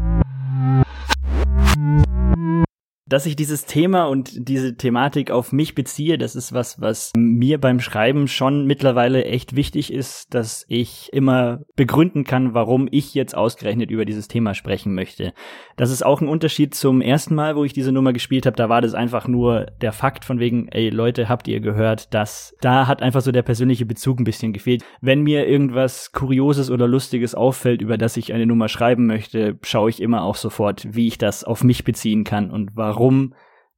dass 3.11 3.27
ich 3.27 3.35
dieses 3.35 3.67
Thema 3.67 4.05
und 4.05 4.31
diese 4.49 4.77
Thematik 4.77 5.33
auf 5.33 5.53
mich 5.53 5.75
beziehe, 5.75 6.17
das 6.17 6.37
ist 6.37 6.53
was, 6.53 6.81
was 6.81 7.11
mir 7.17 7.61
beim 7.61 7.81
Schreiben 7.81 8.29
schon 8.29 8.67
mittlerweile 8.67 9.25
echt 9.25 9.57
wichtig 9.57 9.93
ist, 9.93 10.33
dass 10.33 10.65
ich 10.69 11.13
immer 11.13 11.59
begründen 11.75 12.23
kann, 12.23 12.55
warum 12.55 12.87
ich 12.89 13.15
jetzt 13.15 13.37
ausgerechnet 13.37 13.91
über 13.91 14.05
dieses 14.05 14.29
Thema 14.29 14.55
sprechen 14.55 14.95
möchte. 14.95 15.33
Das 15.77 15.91
ist 15.91 16.07
auch 16.07 16.21
ein 16.21 16.29
Unterschied 16.29 16.73
zum 16.77 17.01
ersten 17.01 17.35
Mal, 17.35 17.57
wo 17.57 17.65
ich 17.65 17.73
diese 17.73 17.91
Nummer 17.91 18.13
gespielt 18.13 18.47
habe. 18.47 18.57
Da 18.57 18.69
war 18.69 18.81
das 18.81 18.95
einfach 18.95 19.27
nur 19.27 19.67
der 19.81 19.93
Fakt 19.93 20.25
von 20.25 20.39
wegen, 20.39 20.69
ey 20.69 20.91
Leute, 20.91 21.29
habt 21.29 21.49
ihr 21.49 21.59
gehört, 21.59 22.15
dass 22.15 22.55
da 22.61 22.87
hat 22.87 23.03
einfach 23.03 23.23
so 23.23 23.33
der 23.33 23.43
persönliche 23.43 23.87
Bezug 23.87 24.21
ein 24.21 24.25
bisschen 24.25 24.53
gefehlt. 24.53 24.85
Wenn 25.01 25.23
mir 25.23 25.49
irgendwas 25.49 26.13
Kurioses 26.13 26.71
oder 26.71 26.87
Lustiges 26.87 27.35
auffällt, 27.35 27.83
über 27.83 27.99
das 27.99 28.17
ich 28.17 28.33
eine 28.33 28.47
Nummer 28.47 28.69
schreiben 28.69 29.07
möchte, 29.07 29.59
schaue 29.65 29.91
ich 29.91 30.01
immer 30.01 30.23
auch 30.23 30.37
sofort, 30.37 30.87
wie 30.95 31.09
ich 31.09 31.19
das 31.19 31.43
auf 31.43 31.65
mich 31.65 31.83
beziehen 31.83 32.23
kann 32.23 32.53
und 32.53 32.71
warum 32.75 33.00
warum 33.01 33.33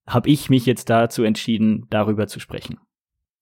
habe 0.05 0.29
ich 0.29 0.50
mich 0.50 0.67
jetzt 0.67 0.91
dazu 0.91 1.23
entschieden, 1.23 1.87
darüber 1.91 2.26
zu 2.26 2.41
sprechen. 2.41 2.79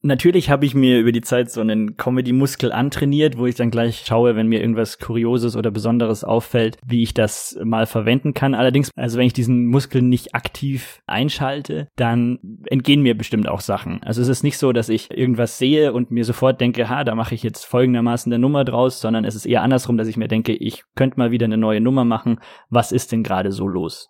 Natürlich 0.03 0.49
habe 0.49 0.65
ich 0.65 0.75
mir 0.75 0.99
über 0.99 1.13
die 1.13 1.21
Zeit 1.21 1.51
so 1.51 1.61
einen 1.61 1.99
Comedy-Muskel 1.99 2.73
antrainiert, 2.73 3.37
wo 3.37 3.45
ich 3.45 3.55
dann 3.55 3.71
gleich 3.71 4.05
schaue, 4.07 4.35
wenn 4.35 4.47
mir 4.47 4.61
irgendwas 4.61 4.99
Kurioses 4.99 5.57
oder 5.57 5.71
Besonderes 5.71 6.25
auffällt, 6.25 6.79
wie 6.87 7.03
ich 7.03 7.13
das 7.13 7.59
mal 7.65 7.85
verwenden 7.85 8.33
kann. 8.33 8.55
Allerdings, 8.55 8.91
also 8.97 9.19
wenn 9.19 9.27
ich 9.27 9.35
diesen 9.35 9.67
Muskel 9.67 10.01
nicht 10.01 10.35
aktiv 10.35 11.01
einschalte, 11.07 11.89
dann 11.97 12.39
entgehen 12.67 13.03
mir 13.03 13.17
bestimmt 13.17 13.47
auch 13.47 13.61
Sachen. 13.61 14.03
Also 14.03 14.23
es 14.23 14.29
ist 14.29 14.43
nicht 14.43 14.57
so, 14.57 14.73
dass 14.73 14.89
ich 14.89 15.11
irgendwas 15.11 15.59
sehe 15.59 15.93
und 15.93 16.11
mir 16.11 16.25
sofort 16.25 16.63
denke, 16.63 16.89
ha, 16.89 17.05
da 17.05 17.15
mache 17.15 17.35
ich 17.35 17.43
jetzt 17.43 17.65
folgendermaßen 17.65 18.33
eine 18.33 18.41
Nummer 18.41 18.65
draus, 18.65 19.01
sondern 19.01 19.27
es 19.27 19.35
ist 19.35 19.45
eher 19.45 19.63
andersrum, 19.63 19.99
dass 19.99 20.09
ich 20.09 20.17
mir 20.17 20.29
denke, 20.29 20.55
ich 20.55 20.83
könnte 20.95 21.19
mal 21.19 21.31
wieder 21.31 21.45
eine 21.45 21.59
neue 21.59 21.83
Nummer 21.83 22.07
machen. 22.07 22.41
Was 22.71 22.91
ist 22.91 23.13
denn 23.13 23.23
gerade 23.23 23.53
so 23.53 23.69
los? 23.69 24.09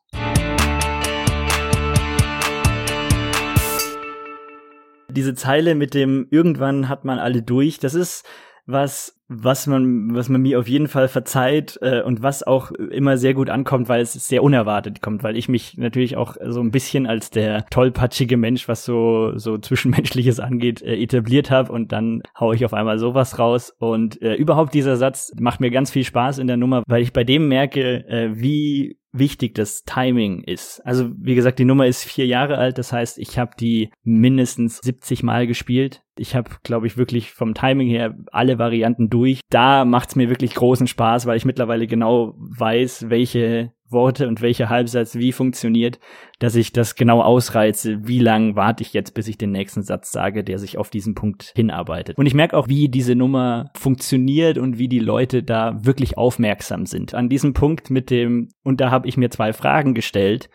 Diese 5.11 5.35
Zeile 5.35 5.75
mit 5.75 5.95
dem 5.95 6.27
irgendwann 6.31 6.89
hat 6.89 7.05
man 7.05 7.19
alle 7.19 7.43
durch, 7.43 7.79
das 7.79 7.95
ist 7.95 8.25
was, 8.67 9.21
was 9.29 9.67
man, 9.67 10.15
was 10.15 10.29
man 10.29 10.43
mir 10.43 10.59
auf 10.59 10.69
jeden 10.69 10.89
Fall 10.89 11.09
verzeiht 11.09 11.79
äh, 11.83 12.03
und 12.03 12.23
was 12.23 12.43
auch 12.43 12.71
immer 12.73 13.17
sehr 13.17 13.35
gut 13.35 13.51
ankommt, 13.51 13.89
weil 13.89 14.01
es 14.01 14.13
sehr 14.13 14.43
unerwartet 14.43 15.03
kommt, 15.03 15.23
weil 15.23 15.37
ich 15.37 15.49
mich 15.49 15.77
natürlich 15.77 16.17
auch 16.17 16.37
so 16.45 16.61
ein 16.61 16.71
bisschen 16.71 17.07
als 17.07 17.31
der 17.31 17.67
tollpatschige 17.67 18.37
Mensch, 18.37 18.69
was 18.69 18.85
so 18.85 19.37
so 19.37 19.59
zwischenmenschliches 19.59 20.41
angeht, 20.41 20.83
äh, 20.83 20.97
etabliert 20.97 21.51
habe 21.51 21.73
und 21.73 21.93
dann 21.93 22.23
hau 22.39 22.53
ich 22.53 22.65
auf 22.65 22.75
einmal 22.75 22.99
sowas 22.99 23.39
raus. 23.39 23.75
Und 23.79 24.21
äh, 24.23 24.35
überhaupt 24.35 24.75
dieser 24.75 24.97
Satz 24.97 25.33
macht 25.39 25.61
mir 25.61 25.71
ganz 25.71 25.91
viel 25.91 26.05
Spaß 26.05 26.39
in 26.39 26.47
der 26.47 26.57
Nummer, 26.57 26.83
weil 26.87 27.03
ich 27.03 27.13
bei 27.13 27.25
dem 27.25 27.49
merke, 27.49 28.07
äh, 28.09 28.31
wie 28.35 29.00
wichtig 29.13 29.55
das 29.55 29.85
Timing 29.85 30.43
ist. 30.43 30.81
Also 30.85 31.11
wie 31.17 31.35
gesagt, 31.35 31.59
die 31.59 31.65
Nummer 31.65 31.87
ist 31.87 32.05
vier 32.05 32.27
Jahre 32.27 32.59
alt, 32.59 32.79
das 32.79 32.93
heißt, 32.93 33.19
ich 33.19 33.39
habe 33.39 33.53
die 33.59 33.91
mindestens 34.03 34.79
70 34.79 35.23
Mal 35.23 35.47
gespielt. 35.47 36.03
Ich 36.17 36.35
habe, 36.35 36.51
glaube 36.63 36.87
ich, 36.87 36.97
wirklich 36.97 37.33
vom 37.33 37.55
Timing 37.55 37.89
her 37.89 38.15
alle 38.31 38.59
Varianten 38.59 39.09
durch. 39.09 39.41
Da 39.51 39.85
macht's 39.85 40.17
mir 40.17 40.29
wirklich 40.29 40.55
großen 40.55 40.87
Spaß, 40.87 41.27
weil 41.27 41.37
ich 41.37 41.45
mittlerweile 41.45 41.87
genau 41.87 42.35
weiß, 42.37 43.09
welche 43.09 43.73
Worte 43.93 44.29
und 44.29 44.41
welcher 44.41 44.69
Halbsatz 44.69 45.15
wie 45.17 45.33
funktioniert, 45.33 45.99
dass 46.39 46.55
ich 46.55 46.73
das 46.73 46.95
genau 46.95 47.23
ausreize, 47.23 48.07
wie 48.07 48.19
lang 48.19 48.57
warte 48.57 48.83
ich 48.83 48.93
jetzt, 48.93 49.15
bis 49.15 49.29
ich 49.29 49.39
den 49.39 49.53
nächsten 49.53 49.83
Satz 49.83 50.13
sage, 50.13 50.45
der 50.45 50.59
sich 50.59 50.79
auf 50.79 50.91
diesen 50.91 51.15
Punkt 51.15 51.53
hinarbeitet. 51.55 52.17
Und 52.19 52.27
ich 52.27 52.35
merke 52.35 52.57
auch, 52.57 52.69
wie 52.69 52.89
diese 52.89 53.15
Nummer 53.15 53.71
funktioniert 53.75 54.59
und 54.59 54.79
wie 54.79 54.89
die 54.89 54.99
Leute 54.99 55.43
da 55.43 55.85
wirklich 55.85 56.17
aufmerksam 56.17 56.87
sind. 56.87 57.15
An 57.15 57.29
diesem 57.29 57.53
Punkt 57.53 57.91
mit 57.91 58.11
dem, 58.11 58.49
und 58.63 58.81
da 58.81 58.91
habe 58.91 59.09
ich 59.09 59.17
mir 59.17 59.31
zwei 59.31 59.53
Fragen 59.53 59.95
gestellt, 59.95 60.49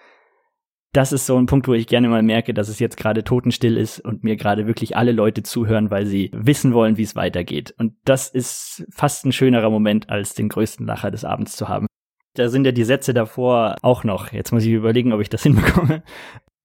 das 0.95 1.11
ist 1.11 1.25
so 1.25 1.37
ein 1.37 1.45
Punkt, 1.45 1.67
wo 1.67 1.73
ich 1.73 1.87
gerne 1.87 2.07
mal 2.07 2.23
merke, 2.23 2.53
dass 2.53 2.69
es 2.69 2.79
jetzt 2.79 2.95
gerade 2.95 3.25
totenstill 3.25 3.75
ist 3.75 3.99
und 3.99 4.23
mir 4.23 4.37
gerade 4.37 4.65
wirklich 4.65 4.95
alle 4.95 5.11
Leute 5.11 5.43
zuhören, 5.43 5.91
weil 5.91 6.05
sie 6.05 6.31
wissen 6.33 6.73
wollen, 6.73 6.95
wie 6.95 7.03
es 7.03 7.17
weitergeht. 7.17 7.75
Und 7.77 7.95
das 8.05 8.29
ist 8.29 8.87
fast 8.91 9.25
ein 9.25 9.33
schönerer 9.33 9.69
Moment, 9.69 10.09
als 10.09 10.35
den 10.35 10.47
größten 10.47 10.85
Lacher 10.85 11.11
des 11.11 11.25
Abends 11.25 11.57
zu 11.57 11.67
haben. 11.67 11.87
Da 12.35 12.49
sind 12.49 12.65
ja 12.65 12.71
die 12.71 12.83
Sätze 12.83 13.13
davor 13.13 13.75
auch 13.81 14.03
noch. 14.03 14.31
Jetzt 14.31 14.51
muss 14.51 14.63
ich 14.63 14.71
überlegen, 14.71 15.13
ob 15.13 15.21
ich 15.21 15.29
das 15.29 15.43
hinbekomme. 15.43 16.03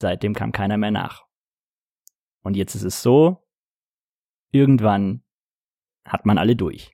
Seitdem 0.00 0.34
kam 0.34 0.52
keiner 0.52 0.76
mehr 0.76 0.90
nach. 0.90 1.24
Und 2.42 2.56
jetzt 2.56 2.74
ist 2.74 2.84
es 2.84 3.02
so, 3.02 3.38
irgendwann 4.50 5.22
hat 6.04 6.26
man 6.26 6.38
alle 6.38 6.56
durch. 6.56 6.92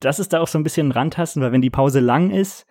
Das 0.00 0.18
ist 0.18 0.32
da 0.32 0.40
auch 0.40 0.48
so 0.48 0.58
ein 0.58 0.62
bisschen 0.62 0.88
ein 0.88 0.92
Randtasten, 0.92 1.42
weil 1.42 1.52
wenn 1.52 1.62
die 1.62 1.70
Pause 1.70 2.00
lang 2.00 2.30
ist, 2.30 2.66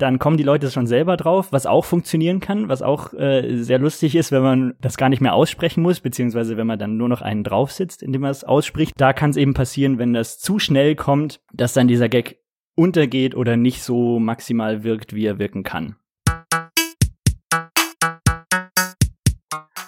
dann 0.00 0.18
kommen 0.18 0.38
die 0.38 0.44
Leute 0.44 0.70
schon 0.70 0.86
selber 0.86 1.18
drauf, 1.18 1.52
was 1.52 1.66
auch 1.66 1.84
funktionieren 1.84 2.40
kann, 2.40 2.68
was 2.68 2.80
auch 2.80 3.12
äh, 3.12 3.56
sehr 3.56 3.78
lustig 3.78 4.16
ist, 4.16 4.32
wenn 4.32 4.42
man 4.42 4.74
das 4.80 4.96
gar 4.96 5.10
nicht 5.10 5.20
mehr 5.20 5.34
aussprechen 5.34 5.82
muss, 5.82 6.00
beziehungsweise 6.00 6.56
wenn 6.56 6.66
man 6.66 6.78
dann 6.78 6.96
nur 6.96 7.08
noch 7.08 7.20
einen 7.20 7.44
drauf 7.44 7.70
sitzt, 7.70 8.02
indem 8.02 8.22
man 8.22 8.30
es 8.30 8.44
ausspricht. 8.44 8.94
Da 8.96 9.12
kann 9.12 9.30
es 9.30 9.36
eben 9.36 9.52
passieren, 9.52 9.98
wenn 9.98 10.14
das 10.14 10.38
zu 10.38 10.58
schnell 10.58 10.96
kommt, 10.96 11.40
dass 11.52 11.74
dann 11.74 11.86
dieser 11.88 12.08
Gag 12.08 12.38
untergeht 12.74 13.34
oder 13.34 13.56
nicht 13.56 13.82
so 13.82 14.18
maximal 14.18 14.84
wirkt, 14.84 15.14
wie 15.14 15.26
er 15.26 15.38
wirken 15.38 15.62
kann. 15.62 15.96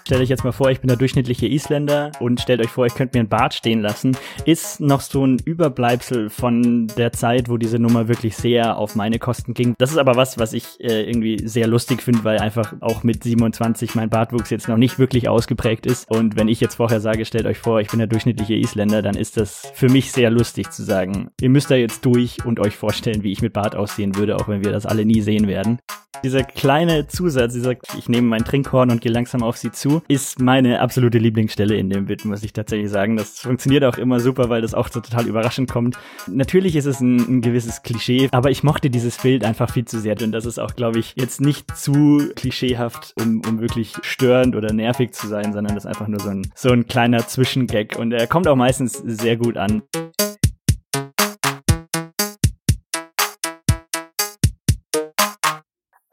Stellt 0.05 0.21
euch 0.21 0.29
jetzt 0.29 0.45
mal 0.45 0.53
vor, 0.53 0.71
ich 0.71 0.81
bin 0.81 0.89
der 0.89 0.97
durchschnittliche 0.97 1.47
Isländer 1.47 2.13
und 2.21 2.41
stellt 2.41 2.61
euch 2.61 2.71
vor, 2.71 2.87
ich 2.87 2.95
könnte 2.95 3.17
mir 3.17 3.21
einen 3.21 3.29
Bart 3.29 3.55
stehen 3.55 3.81
lassen, 3.81 4.17
ist 4.45 4.81
noch 4.81 5.01
so 5.01 5.27
ein 5.27 5.39
Überbleibsel 5.45 6.31
von 6.31 6.87
der 6.97 7.13
Zeit, 7.13 7.49
wo 7.49 7.57
diese 7.57 7.79
Nummer 7.79 8.09
wirklich 8.09 8.37
sehr 8.37 8.77
auf 8.77 8.95
meine 8.95 9.19
Kosten 9.19 9.55
ging. 9.55 9.75
Das 9.79 9.91
ist 9.91 9.99
aber 9.99 10.17
was, 10.17 10.39
was 10.39 10.53
ich 10.53 10.81
äh, 10.81 11.09
irgendwie 11.09 11.47
sehr 11.47 11.67
lustig 11.67 12.03
finde, 12.03 12.25
weil 12.25 12.39
einfach 12.39 12.75
auch 12.81 13.03
mit 13.03 13.23
27 13.23 13.95
mein 13.95 14.11
Bartwuchs 14.11 14.51
jetzt 14.51 14.69
noch 14.69 14.77
nicht 14.77 14.99
wirklich 14.99 15.29
ausgeprägt 15.29 15.87
ist. 15.87 16.11
Und 16.11 16.37
wenn 16.37 16.49
ich 16.49 16.61
jetzt 16.61 16.75
vorher 16.75 17.01
sage, 17.01 17.25
stellt 17.25 17.47
euch 17.47 17.59
vor, 17.59 17.81
ich 17.81 17.89
bin 17.89 17.99
der 17.99 18.09
durchschnittliche 18.09 18.55
Isländer, 18.55 19.03
dann 19.03 19.17
ist 19.17 19.37
das 19.37 19.71
für 19.75 19.89
mich 19.89 20.13
sehr 20.13 20.31
lustig 20.31 20.71
zu 20.71 20.83
sagen. 20.83 21.31
Ihr 21.41 21.51
müsst 21.51 21.71
da 21.71 21.75
jetzt 21.75 22.05
durch 22.05 22.45
und 22.45 22.61
euch 22.61 22.77
vorstellen, 22.77 23.23
wie 23.23 23.33
ich 23.33 23.43
mit 23.43 23.53
Bart 23.53 23.77
aussehen 23.77 24.17
würde, 24.17 24.37
auch 24.37 24.49
wenn 24.49 24.65
wir 24.65 24.73
das 24.73 24.87
alle 24.87 25.05
nie 25.05 25.21
sehen 25.21 25.47
werden. 25.47 25.79
Dieser 26.23 26.45
kleine 26.45 27.09
Zusatz, 27.09 27.53
dieser, 27.53 27.75
ich 27.99 28.09
nehme 28.09 28.29
mein 28.29 28.45
Trinkhorn 28.45 28.91
und 28.91 29.01
gehe 29.01 29.11
langsam 29.11 29.43
auf 29.43 29.57
sie 29.57 29.73
zu, 29.73 29.92
ist 30.09 30.41
meine 30.41 30.81
absolute 30.81 31.19
Lieblingsstelle 31.19 31.77
in 31.77 31.91
dem 31.91 32.07
Bit, 32.07 32.25
muss 32.25 32.43
ich 32.43 32.53
tatsächlich 32.53 32.91
sagen. 32.91 33.17
Das 33.17 33.41
funktioniert 33.41 33.85
auch 33.85 33.99
immer 33.99 34.21
super, 34.21 34.49
weil 34.49 34.63
das 34.63 34.75
auch 34.75 34.89
so 34.89 35.01
total 35.01 35.27
überraschend 35.27 35.71
kommt. 35.71 35.99
Natürlich 36.27 36.77
ist 36.77 36.87
es 36.87 37.01
ein, 37.01 37.17
ein 37.17 37.41
gewisses 37.43 37.83
Klischee, 37.83 38.29
aber 38.33 38.51
ich 38.51 38.63
mochte 38.63 38.91
dieses 38.91 39.19
Bild 39.19 39.45
einfach 39.45 39.71
viel 39.71 39.85
zu 39.85 40.01
sehr. 40.01 40.13
Und 40.23 40.33
das 40.33 40.45
ist 40.45 40.59
auch, 40.59 40.77
glaube 40.77 40.99
ich, 40.99 41.15
jetzt 41.17 41.41
nicht 41.41 41.77
zu 41.77 42.31
klischeehaft, 42.37 43.15
um, 43.21 43.43
um 43.49 43.61
wirklich 43.61 43.95
störend 44.03 44.55
oder 44.57 44.73
nervig 44.73 45.13
zu 45.13 45.27
sein, 45.27 45.53
sondern 45.53 45.75
das 45.75 45.85
ist 45.85 45.89
einfach 45.89 46.09
nur 46.09 46.21
so 46.21 46.29
ein, 46.29 46.53
so 46.55 46.71
ein 46.71 46.87
kleiner 46.87 47.27
Zwischengag. 47.27 47.99
Und 47.99 48.13
er 48.13 48.27
kommt 48.27 48.47
auch 48.47 48.57
meistens 48.57 48.93
sehr 48.93 49.37
gut 49.37 49.57
an. 49.57 49.83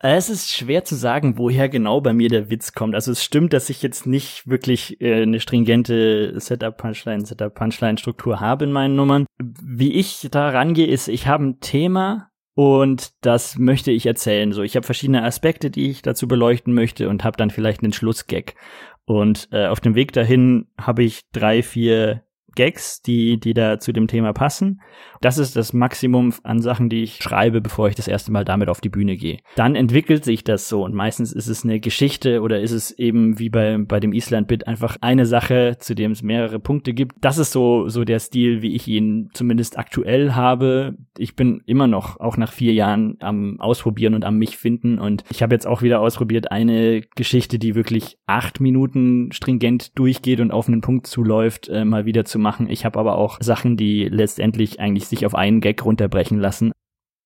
Es 0.01 0.29
ist 0.29 0.53
schwer 0.53 0.86
zu 0.86 0.96
sagen, 0.96 1.38
woher 1.38 1.68
genau 1.68 2.00
bei 2.00 2.13
mir 2.13 2.29
der 2.29 2.50
Witz 2.50 2.72
kommt. 2.72 2.96
Also 2.96 3.12
es 3.12 3.22
stimmt, 3.22 3.51
dass 3.51 3.70
ich 3.70 3.82
jetzt 3.82 4.08
nicht 4.08 4.48
wirklich 4.48 5.01
äh, 5.01 5.24
eine 5.24 5.41
stringente 5.41 6.39
Setup-Punchline, 6.39 7.25
Setup-Punchline-Struktur 7.25 8.39
habe 8.39 8.63
in 8.63 8.72
meinen 8.72 8.96
Nummern. 8.96 9.25
Wie 9.38 9.94
ich 9.94 10.29
da 10.32 10.50
rangehe, 10.50 10.88
ist, 10.88 11.10
ich 11.10 11.27
habe 11.27 11.44
ein 11.44 11.60
Thema 11.60 12.29
und 12.56 13.12
das 13.22 13.58
möchte 13.58 13.91
ich 13.91 14.06
erzählen. 14.06 14.53
So, 14.53 14.63
ich 14.63 14.77
habe 14.77 14.86
verschiedene 14.86 15.24
Aspekte, 15.24 15.70
die 15.70 15.89
ich 15.89 16.01
dazu 16.01 16.29
beleuchten 16.29 16.74
möchte 16.74 17.10
und 17.10 17.25
habe 17.25 17.36
dann 17.36 17.50
vielleicht 17.50 17.84
einen 17.84 17.94
Schlussgag. 17.94 18.56
Und 19.03 19.50
äh, 19.51 19.68
auf 19.68 19.82
dem 19.82 19.96
Weg 19.96 20.13
dahin 20.13 20.68
habe 20.79 21.03
ich 21.03 21.29
drei, 21.34 21.62
vier 21.62 22.24
Gags, 22.56 23.01
die, 23.01 23.39
die 23.39 23.53
da 23.53 23.79
zu 23.79 23.91
dem 23.91 24.08
Thema 24.08 24.34
passen. 24.34 24.82
Das 25.22 25.38
ist 25.38 25.56
das 25.56 25.74
Maximum 25.74 26.34
an 26.44 26.62
Sachen, 26.62 26.89
die 26.89 27.03
ich 27.03 27.18
schreibe, 27.22 27.62
bevor 27.62 27.89
ich 27.89 27.96
das 27.96 28.08
erste 28.08 28.32
Mal 28.32 28.46
damit 28.46 28.70
auf 28.70 28.82
die 28.82 28.89
Bühne 28.89 29.18
gehe. 29.18 29.39
Dann 29.56 29.75
entwickelt 29.75 30.24
sich 30.24 30.44
das 30.44 30.70
so 30.70 30.84
und 30.84 30.94
meistens 30.94 31.34
ist 31.34 31.48
es 31.48 31.63
eine 31.63 31.79
Geschichte 31.79 32.41
oder 32.41 32.62
ist 32.62 32.72
es 32.72 32.91
eben 32.91 33.39
wie 33.39 33.50
bei, 33.50 33.77
bei 33.77 34.00
dem 34.00 34.13
Island-Bit 34.13 34.68
einfach 34.68 34.98
eine 35.01 35.25
Sache, 35.25 35.77
zu 35.79 35.94
dem 35.94 36.12
es 36.12 36.24
mehrere 36.24 36.60
Punkte 36.60 36.94
gibt. 36.94 37.15
Das 37.22 37.38
ist 37.38 37.51
so, 37.51 37.89
so 37.89 38.06
der 38.06 38.20
Stil, 38.20 38.62
wie 38.62 38.75
ich 38.75 38.88
ihn 38.88 39.29
zumindest 39.34 39.77
aktuell 39.77 40.34
habe. 40.34 40.96
Ich 41.18 41.36
bin 41.36 41.62
immer 41.65 41.88
noch, 41.88 42.20
auch 42.20 42.38
nach 42.38 42.53
vier 42.53 42.74
Jahren, 42.74 43.18
am 43.20 43.60
Ausprobieren 43.60 44.13
und 44.13 44.24
am 44.24 44.38
mich 44.38 44.58
finden 44.58 45.00
und 45.00 45.24
ich 45.29 45.44
habe 45.44 45.53
jetzt 45.53 45.68
auch 45.68 45.82
wieder 45.82 46.00
ausprobiert 46.00 46.51
eine 46.51 47.01
Geschichte, 47.15 47.60
die 47.60 47.75
wirklich 47.75 48.18
acht 48.25 48.60
Minuten 48.60 49.32
stringent 49.32 49.98
durchgeht 49.98 50.39
und 50.39 50.51
auf 50.51 50.68
einen 50.68 50.82
Punkt 50.82 51.08
zuläuft, 51.08 51.68
äh, 51.70 51.86
mal 51.86 52.06
wieder 52.06 52.25
zu 52.25 52.38
machen. 52.39 52.69
Ich 52.69 52.86
habe 52.86 53.00
aber 53.00 53.17
auch 53.17 53.38
Sachen, 53.41 53.77
die 53.77 54.05
letztendlich 54.05 54.79
eigentlich 54.79 55.08
sich 55.08 55.25
auf 55.25 55.36
einen 55.36 55.62
Gag 55.62 55.86
runterbrechen 55.86 56.39
lassen. 56.39 56.72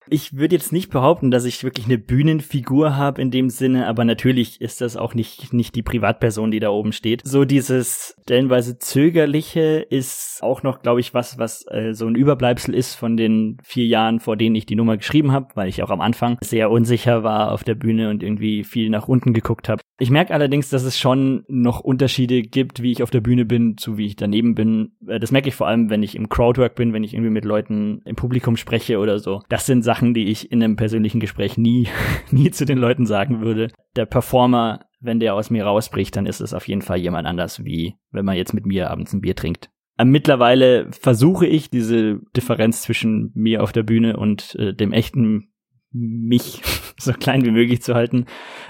Ich 0.09 0.35
würde 0.35 0.55
jetzt 0.55 0.73
nicht 0.73 0.89
behaupten, 0.89 1.31
dass 1.31 1.45
ich 1.45 1.63
wirklich 1.63 1.85
eine 1.85 1.97
Bühnenfigur 1.97 2.95
habe 2.95 3.21
in 3.21 3.31
dem 3.31 3.49
Sinne, 3.49 3.87
aber 3.87 4.05
natürlich 4.05 4.59
ist 4.61 4.81
das 4.81 4.97
auch 4.97 5.13
nicht, 5.13 5.53
nicht 5.53 5.75
die 5.75 5.83
Privatperson, 5.83 6.51
die 6.51 6.59
da 6.59 6.69
oben 6.69 6.91
steht. 6.91 7.21
So 7.23 7.45
dieses 7.45 8.15
stellenweise 8.23 8.77
zögerliche 8.79 9.85
ist 9.89 10.39
auch 10.41 10.63
noch, 10.63 10.81
glaube 10.81 10.99
ich, 10.99 11.13
was, 11.13 11.37
was 11.37 11.65
äh, 11.69 11.93
so 11.93 12.07
ein 12.07 12.15
Überbleibsel 12.15 12.73
ist 12.73 12.95
von 12.95 13.17
den 13.17 13.57
vier 13.63 13.85
Jahren, 13.85 14.19
vor 14.19 14.37
denen 14.37 14.55
ich 14.55 14.65
die 14.65 14.75
Nummer 14.75 14.97
geschrieben 14.97 15.31
habe, 15.31 15.47
weil 15.55 15.69
ich 15.69 15.83
auch 15.83 15.89
am 15.89 16.01
Anfang 16.01 16.37
sehr 16.41 16.69
unsicher 16.69 17.23
war 17.23 17.51
auf 17.51 17.63
der 17.63 17.75
Bühne 17.75 18.09
und 18.09 18.23
irgendwie 18.23 18.63
viel 18.63 18.89
nach 18.89 19.07
unten 19.07 19.33
geguckt 19.33 19.69
habe. 19.69 19.81
Ich 19.99 20.09
merke 20.09 20.33
allerdings, 20.33 20.69
dass 20.69 20.83
es 20.83 20.99
schon 20.99 21.45
noch 21.47 21.79
Unterschiede 21.79 22.41
gibt, 22.41 22.81
wie 22.81 22.91
ich 22.91 23.03
auf 23.03 23.11
der 23.11 23.21
Bühne 23.21 23.45
bin, 23.45 23.77
zu 23.77 23.97
wie 23.97 24.07
ich 24.07 24.15
daneben 24.15 24.55
bin. 24.55 24.91
Äh, 25.07 25.19
das 25.19 25.31
merke 25.31 25.49
ich 25.49 25.55
vor 25.55 25.67
allem, 25.67 25.89
wenn 25.89 26.03
ich 26.03 26.15
im 26.15 26.29
Crowdwork 26.29 26.75
bin, 26.75 26.93
wenn 26.93 27.03
ich 27.03 27.13
irgendwie 27.13 27.31
mit 27.31 27.45
Leuten 27.45 28.01
im 28.05 28.15
Publikum 28.15 28.57
spreche 28.57 28.99
oder 28.99 29.19
so. 29.19 29.43
Das 29.49 29.65
sind 29.65 29.83
Sachen, 29.83 29.92
die 30.13 30.25
ich 30.25 30.51
in 30.51 30.63
einem 30.63 30.75
persönlichen 30.75 31.19
Gespräch 31.19 31.57
nie, 31.57 31.87
nie 32.31 32.51
zu 32.51 32.65
den 32.65 32.77
Leuten 32.77 33.05
sagen 33.05 33.41
würde. 33.41 33.69
Der 33.95 34.05
Performer, 34.05 34.85
wenn 34.99 35.19
der 35.19 35.35
aus 35.35 35.49
mir 35.49 35.65
rausbricht, 35.65 36.15
dann 36.15 36.25
ist 36.25 36.41
es 36.41 36.53
auf 36.53 36.67
jeden 36.67 36.81
Fall 36.81 36.97
jemand 36.97 37.27
anders, 37.27 37.63
wie 37.63 37.95
wenn 38.11 38.25
man 38.25 38.37
jetzt 38.37 38.53
mit 38.53 38.65
mir 38.65 38.89
abends 38.89 39.13
ein 39.13 39.21
Bier 39.21 39.35
trinkt. 39.35 39.69
Äh, 39.97 40.05
mittlerweile 40.05 40.89
versuche 40.91 41.45
ich 41.45 41.69
diese 41.69 42.19
Differenz 42.35 42.81
zwischen 42.81 43.31
mir 43.35 43.61
auf 43.61 43.71
der 43.71 43.83
Bühne 43.83 44.17
und 44.17 44.55
äh, 44.55 44.73
dem 44.73 44.91
echten 44.91 45.49
mich 45.93 46.61
so 46.97 47.13
klein 47.13 47.45
wie 47.45 47.51
möglich 47.51 47.81
zu 47.81 47.93
halten. 47.93 48.25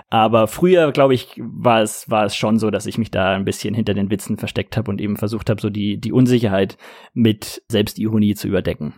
Aber 0.10 0.48
früher, 0.48 0.92
glaube 0.92 1.14
ich, 1.14 1.40
war 1.40 1.82
es, 1.82 2.10
war 2.10 2.26
es 2.26 2.36
schon 2.36 2.60
so, 2.60 2.70
dass 2.70 2.86
ich 2.86 2.98
mich 2.98 3.12
da 3.12 3.34
ein 3.34 3.46
bisschen 3.46 3.74
hinter 3.74 3.94
den 3.94 4.10
Witzen 4.10 4.38
versteckt 4.38 4.78
habe 4.78 4.92
und 4.92 5.02
eben 5.02 5.18
versucht 5.18 5.50
habe, 5.50 5.62
so 5.62 5.70
die, 5.70 6.00
die 6.00 6.12
Unsicherheit 6.12 6.78
mit 7.14 7.64
Selbstironie 7.70 8.36
zu 8.36 8.48
überdecken. 8.48 8.94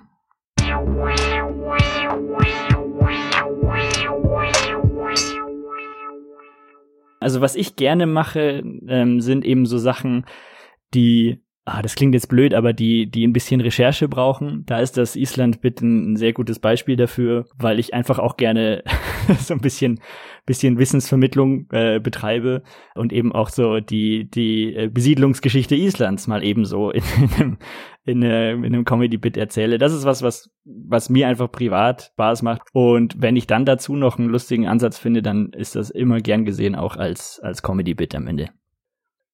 Also 7.26 7.42
was 7.42 7.56
ich 7.56 7.76
gerne 7.76 8.06
mache, 8.06 8.62
ähm, 8.88 9.20
sind 9.20 9.46
eben 9.46 9.66
so 9.66 9.80
Sachen, 9.80 10.28
die 10.94 11.44
ah, 11.66 11.82
das 11.82 11.96
klingt 11.96 12.14
jetzt 12.14 12.30
blöd, 12.30 12.54
aber 12.54 12.74
die, 12.74 13.10
die 13.10 13.26
ein 13.26 13.34
bisschen 13.34 13.60
Recherche 13.60 14.08
brauchen, 14.08 14.64
da 14.68 14.80
ist 14.80 14.98
das 14.98 15.16
Island-Bit 15.16 15.82
ein, 15.82 16.14
ein 16.14 16.16
sehr 16.16 16.32
gutes 16.32 16.60
Beispiel 16.60 16.96
dafür, 16.96 17.48
weil 17.58 17.80
ich 17.80 17.94
einfach 17.94 18.20
auch 18.20 18.38
gerne 18.38 18.84
so 19.40 19.56
ein 19.56 19.62
bisschen, 19.62 20.00
bisschen 20.46 20.78
Wissensvermittlung 20.78 21.68
äh, 21.72 22.00
betreibe 22.00 22.62
und 22.94 23.12
eben 23.12 23.34
auch 23.34 23.50
so 23.50 23.80
die, 23.80 24.30
die 24.30 24.76
äh, 24.76 24.90
Besiedlungsgeschichte 24.90 25.76
Islands 25.76 26.28
mal 26.28 26.44
ebenso 26.44 26.92
in, 26.92 27.04
in 27.26 27.34
einem, 27.34 27.58
in, 28.06 28.64
in 28.64 28.76
einem 28.76 28.86
Comedy-Bit 28.86 29.36
erzähle. 29.36 29.80
Das 29.80 29.92
ist 29.92 30.06
was, 30.06 30.22
was, 30.22 30.52
was 30.66 31.10
mir 31.10 31.28
einfach 31.28 31.52
privat 31.52 32.12
Spaß 32.14 32.44
macht. 32.44 32.62
Und 32.74 33.20
wenn 33.20 33.36
ich 33.36 33.48
dann 33.48 33.66
dazu 33.66 33.96
noch 33.96 34.20
einen 34.20 34.30
lustigen 34.30 34.68
Ansatz 34.68 35.00
finde, 35.00 35.24
dann 35.24 35.50
ist 35.52 35.76
das 35.76 35.90
immer 35.90 36.22
gern 36.22 36.46
gesehen, 36.46 36.76
auch 36.76 36.96
als, 36.96 37.40
als 37.42 37.64
Comedy-Bit 37.64 38.14
am 38.14 38.28
Ende. 38.28 38.50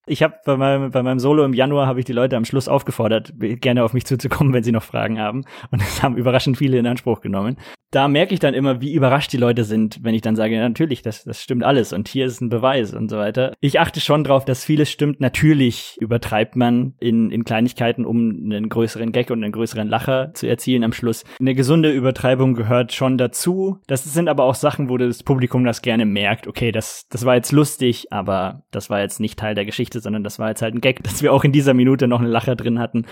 Ich 0.07 0.23
habe 0.23 0.35
bei 0.45 0.57
meinem, 0.57 0.91
bei 0.91 1.03
meinem 1.03 1.19
Solo 1.19 1.45
im 1.45 1.53
Januar 1.53 1.87
habe 1.87 1.99
ich 1.99 2.05
die 2.05 2.13
Leute 2.13 2.35
am 2.35 2.45
Schluss 2.45 2.67
aufgefordert, 2.67 3.33
gerne 3.37 3.83
auf 3.83 3.93
mich 3.93 4.05
zuzukommen, 4.05 4.53
wenn 4.53 4.63
sie 4.63 4.71
noch 4.71 4.83
Fragen 4.83 5.19
haben. 5.19 5.45
Und 5.69 5.81
es 5.81 6.01
haben 6.01 6.17
überraschend 6.17 6.57
viele 6.57 6.79
in 6.79 6.87
Anspruch 6.87 7.21
genommen 7.21 7.57
da 7.91 8.07
merke 8.07 8.33
ich 8.33 8.39
dann 8.39 8.53
immer, 8.53 8.81
wie 8.81 8.93
überrascht 8.93 9.33
die 9.33 9.37
Leute 9.37 9.65
sind, 9.65 9.99
wenn 10.01 10.15
ich 10.15 10.21
dann 10.21 10.37
sage, 10.37 10.55
ja, 10.55 10.61
natürlich, 10.61 11.01
das, 11.01 11.25
das 11.25 11.41
stimmt 11.41 11.63
alles 11.63 11.91
und 11.91 12.07
hier 12.07 12.25
ist 12.25 12.39
ein 12.39 12.49
Beweis 12.49 12.93
und 12.93 13.09
so 13.09 13.17
weiter. 13.17 13.53
Ich 13.59 13.79
achte 13.79 13.99
schon 13.99 14.23
drauf, 14.23 14.45
dass 14.45 14.63
vieles 14.63 14.89
stimmt. 14.89 15.19
Natürlich 15.19 15.97
übertreibt 15.99 16.55
man 16.55 16.95
in, 16.99 17.31
in 17.31 17.43
Kleinigkeiten, 17.43 18.05
um 18.05 18.29
einen 18.45 18.69
größeren 18.69 19.11
Gag 19.11 19.29
und 19.29 19.43
einen 19.43 19.51
größeren 19.51 19.89
Lacher 19.89 20.33
zu 20.33 20.47
erzielen 20.47 20.85
am 20.85 20.93
Schluss. 20.93 21.25
Eine 21.39 21.53
gesunde 21.53 21.91
Übertreibung 21.91 22.53
gehört 22.53 22.93
schon 22.93 23.17
dazu. 23.17 23.79
Das 23.87 24.05
sind 24.05 24.29
aber 24.29 24.45
auch 24.45 24.55
Sachen, 24.55 24.89
wo 24.89 24.97
das 24.97 25.23
Publikum 25.23 25.65
das 25.65 25.81
gerne 25.81 26.05
merkt. 26.05 26.47
Okay, 26.47 26.71
das, 26.71 27.07
das 27.09 27.25
war 27.25 27.35
jetzt 27.35 27.51
lustig, 27.51 28.07
aber 28.11 28.63
das 28.71 28.89
war 28.89 29.01
jetzt 29.01 29.19
nicht 29.19 29.37
Teil 29.37 29.53
der 29.53 29.65
Geschichte, 29.65 29.90
sondern 29.99 30.23
das 30.23 30.39
war 30.39 30.49
jetzt 30.49 30.61
halt 30.61 30.75
ein 30.75 30.81
Gag, 30.81 31.03
dass 31.03 31.21
wir 31.21 31.33
auch 31.33 31.43
in 31.43 31.51
dieser 31.51 31.73
Minute 31.73 32.07
noch 32.07 32.19
einen 32.19 32.29
Lacher 32.29 32.55
drin 32.55 32.79
hatten. 32.79 33.05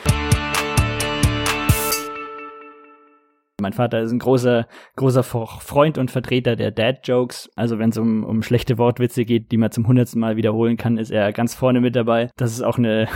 Mein 3.60 3.74
Vater 3.74 4.02
ist 4.02 4.12
ein 4.12 4.20
großer, 4.20 4.68
großer 4.96 5.24
Freund 5.24 5.98
und 5.98 6.12
Vertreter 6.12 6.56
der 6.56 6.72
Dad-Jokes. 6.72 7.52
Also 7.56 7.80
wenn 7.80 7.90
es 7.90 7.98
um, 7.98 8.24
um 8.24 8.44
schlechte 8.44 8.78
Wortwitze 8.78 9.26
geht, 9.26 9.52
die 9.52 9.58
man 9.58 9.72
zum 9.72 9.88
hundertsten 9.88 10.20
Mal 10.20 10.36
wiederholen 10.36 10.78
kann, 10.78 10.98
ist 10.98 11.12
er 11.12 11.32
ganz 11.34 11.54
vorne 11.56 11.82
mit 11.82 11.96
dabei. 11.96 12.30
Das 12.38 12.52
ist 12.52 12.62
auch 12.62 12.78
eine, 12.78 13.08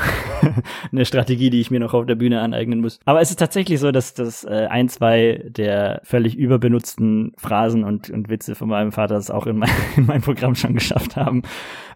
eine 0.92 1.06
Strategie, 1.06 1.50
die 1.50 1.62
ich 1.62 1.72
mir 1.72 1.80
noch 1.80 1.94
auf 1.94 2.06
der 2.06 2.16
Bühne 2.16 2.42
aneignen 2.42 2.82
muss. 2.82 3.00
Aber 3.06 3.22
es 3.22 3.30
ist 3.30 3.40
tatsächlich 3.40 3.80
so, 3.80 3.92
dass 3.92 4.14
das 4.14 4.44
äh, 4.44 4.68
ein, 4.70 4.90
zwei 4.90 5.44
der 5.48 6.02
völlig 6.04 6.38
überbenutzten 6.38 7.34
Phrasen 7.38 7.84
und, 7.84 8.10
und 8.10 8.30
Witze 8.30 8.56
von 8.56 8.70
meinem 8.70 8.92
Vater 8.92 9.16
es 9.16 9.32
auch 9.32 9.48
in 9.48 9.58
mein, 9.58 9.72
in 9.98 10.06
mein 10.06 10.22
Programm 10.22 10.56
schon 10.56 10.74
geschafft 10.74 11.16
haben. 11.16 11.44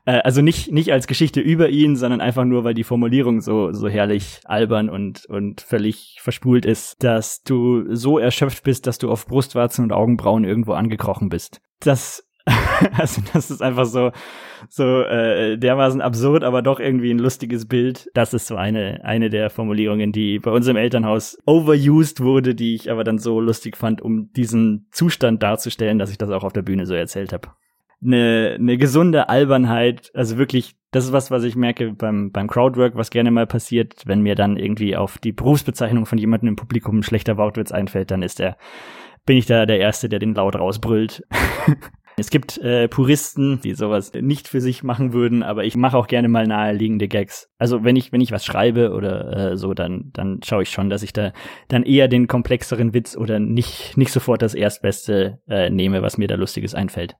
Äh, 0.08 0.22
also 0.24 0.42
nicht, 0.42 0.72
nicht 0.72 0.92
als 0.92 1.06
Geschichte 1.06 1.42
über 1.42 1.70
ihn, 1.70 1.96
sondern 1.96 2.22
einfach 2.22 2.46
nur, 2.46 2.64
weil 2.64 2.74
die 2.74 2.84
Formulierung 2.86 3.42
so, 3.42 3.74
so 3.74 3.88
herrlich 3.88 4.40
albern 4.46 4.90
und, 4.90 5.26
und 5.26 5.62
völlig 5.62 6.18
verspult 6.22 6.66
ist, 6.66 7.04
dass 7.04 7.44
du 7.44 7.94
so 7.94 8.18
erschöpft 8.38 8.64
bist, 8.64 8.88
dass 8.88 8.98
du 8.98 9.12
auf 9.12 9.26
Brustwarzen 9.26 9.84
und 9.84 9.92
Augenbrauen 9.92 10.44
irgendwo 10.44 10.74
angekrochen 10.74 11.30
bist. 11.30 11.62
Das 11.80 12.24
also 12.98 13.22
das 13.34 13.52
ist 13.52 13.62
einfach 13.62 13.86
so 13.86 14.12
so 14.70 15.02
äh, 15.02 15.58
dermaßen 15.58 16.00
absurd, 16.00 16.46
aber 16.46 16.62
doch 16.62 16.80
irgendwie 16.80 17.12
ein 17.12 17.20
lustiges 17.20 17.68
Bild. 17.68 18.10
Das 18.14 18.34
ist 18.34 18.48
so 18.48 18.56
eine 18.56 19.04
eine 19.04 19.30
der 19.30 19.50
Formulierungen, 19.50 20.14
die 20.14 20.40
bei 20.40 20.52
uns 20.52 20.68
im 20.68 20.78
Elternhaus 20.78 21.38
overused 21.46 22.22
wurde, 22.22 22.56
die 22.56 22.76
ich 22.76 22.90
aber 22.90 23.04
dann 23.04 23.18
so 23.18 23.42
lustig 23.42 23.76
fand, 23.76 24.02
um 24.02 24.32
diesen 24.32 24.88
Zustand 24.92 25.44
darzustellen, 25.44 26.00
dass 26.00 26.12
ich 26.12 26.18
das 26.18 26.30
auch 26.30 26.44
auf 26.44 26.54
der 26.54 26.62
Bühne 26.62 26.86
so 26.86 26.94
erzählt 26.94 27.34
habe 27.34 27.50
eine, 28.04 28.58
eine 28.60 28.78
gesunde 28.78 29.30
Albernheit, 29.30 30.12
also 30.14 30.38
wirklich, 30.38 30.76
das 30.92 31.06
ist 31.06 31.12
was, 31.12 31.32
was 31.32 31.44
ich 31.44 31.56
merke 31.56 31.94
beim, 31.94 32.32
beim 32.32 32.48
Crowdwork, 32.48 32.96
was 32.96 33.10
gerne 33.10 33.32
mal 33.32 33.48
passiert, 33.48 34.04
wenn 34.06 34.22
mir 34.22 34.36
dann 34.36 34.58
irgendwie 34.58 34.96
auf 34.96 35.18
die 35.18 35.32
Berufsbezeichnung 35.32 36.06
von 36.06 36.18
jemandem 36.18 36.50
im 36.50 36.56
Publikum 36.56 37.00
ein 37.00 37.04
schlechter 37.04 37.38
Wortwitz 37.38 37.72
einfällt, 37.72 38.12
dann 38.12 38.22
ist 38.22 38.40
der, 38.40 38.58
bin 39.26 39.38
ich 39.38 39.46
da 39.46 39.66
der 39.66 39.80
Erste, 39.80 40.10
der 40.10 40.20
den 40.20 40.36
laut 40.36 40.56
rausbrüllt. 40.56 41.24
Es 42.20 42.32
gibt 42.32 42.58
äh, 42.58 42.88
Puristen, 42.88 43.62
die 43.62 43.76
sowas 43.76 44.12
nicht 44.12 44.48
für 44.48 44.60
sich 44.60 44.82
machen 44.82 45.14
würden, 45.14 45.44
aber 45.44 45.66
ich 45.66 45.76
mache 45.76 45.96
auch 45.96 46.08
gerne 46.08 46.28
mal 46.28 46.48
naheliegende 46.48 47.08
Gags. 47.08 47.52
Also 47.60 47.84
wenn 47.84 47.96
ich 47.96 48.12
wenn 48.12 48.22
ich 48.22 48.32
was 48.32 48.44
schreibe 48.44 48.92
oder 48.94 49.52
äh, 49.52 49.56
so, 49.56 49.76
dann 49.76 50.10
dann 50.14 50.40
schaue 50.44 50.64
ich 50.64 50.72
schon, 50.72 50.90
dass 50.90 51.04
ich 51.04 51.14
da 51.14 51.32
dann 51.68 51.84
eher 51.84 52.08
den 52.08 52.26
komplexeren 52.26 52.96
Witz 52.96 53.16
oder 53.16 53.38
nicht 53.38 53.98
nicht 53.98 54.12
sofort 54.12 54.42
das 54.42 54.56
erstbeste 54.56 55.38
äh, 55.48 55.70
nehme, 55.70 56.02
was 56.02 56.18
mir 56.18 56.28
da 56.28 56.34
lustiges 56.34 56.74
einfällt. 56.74 57.16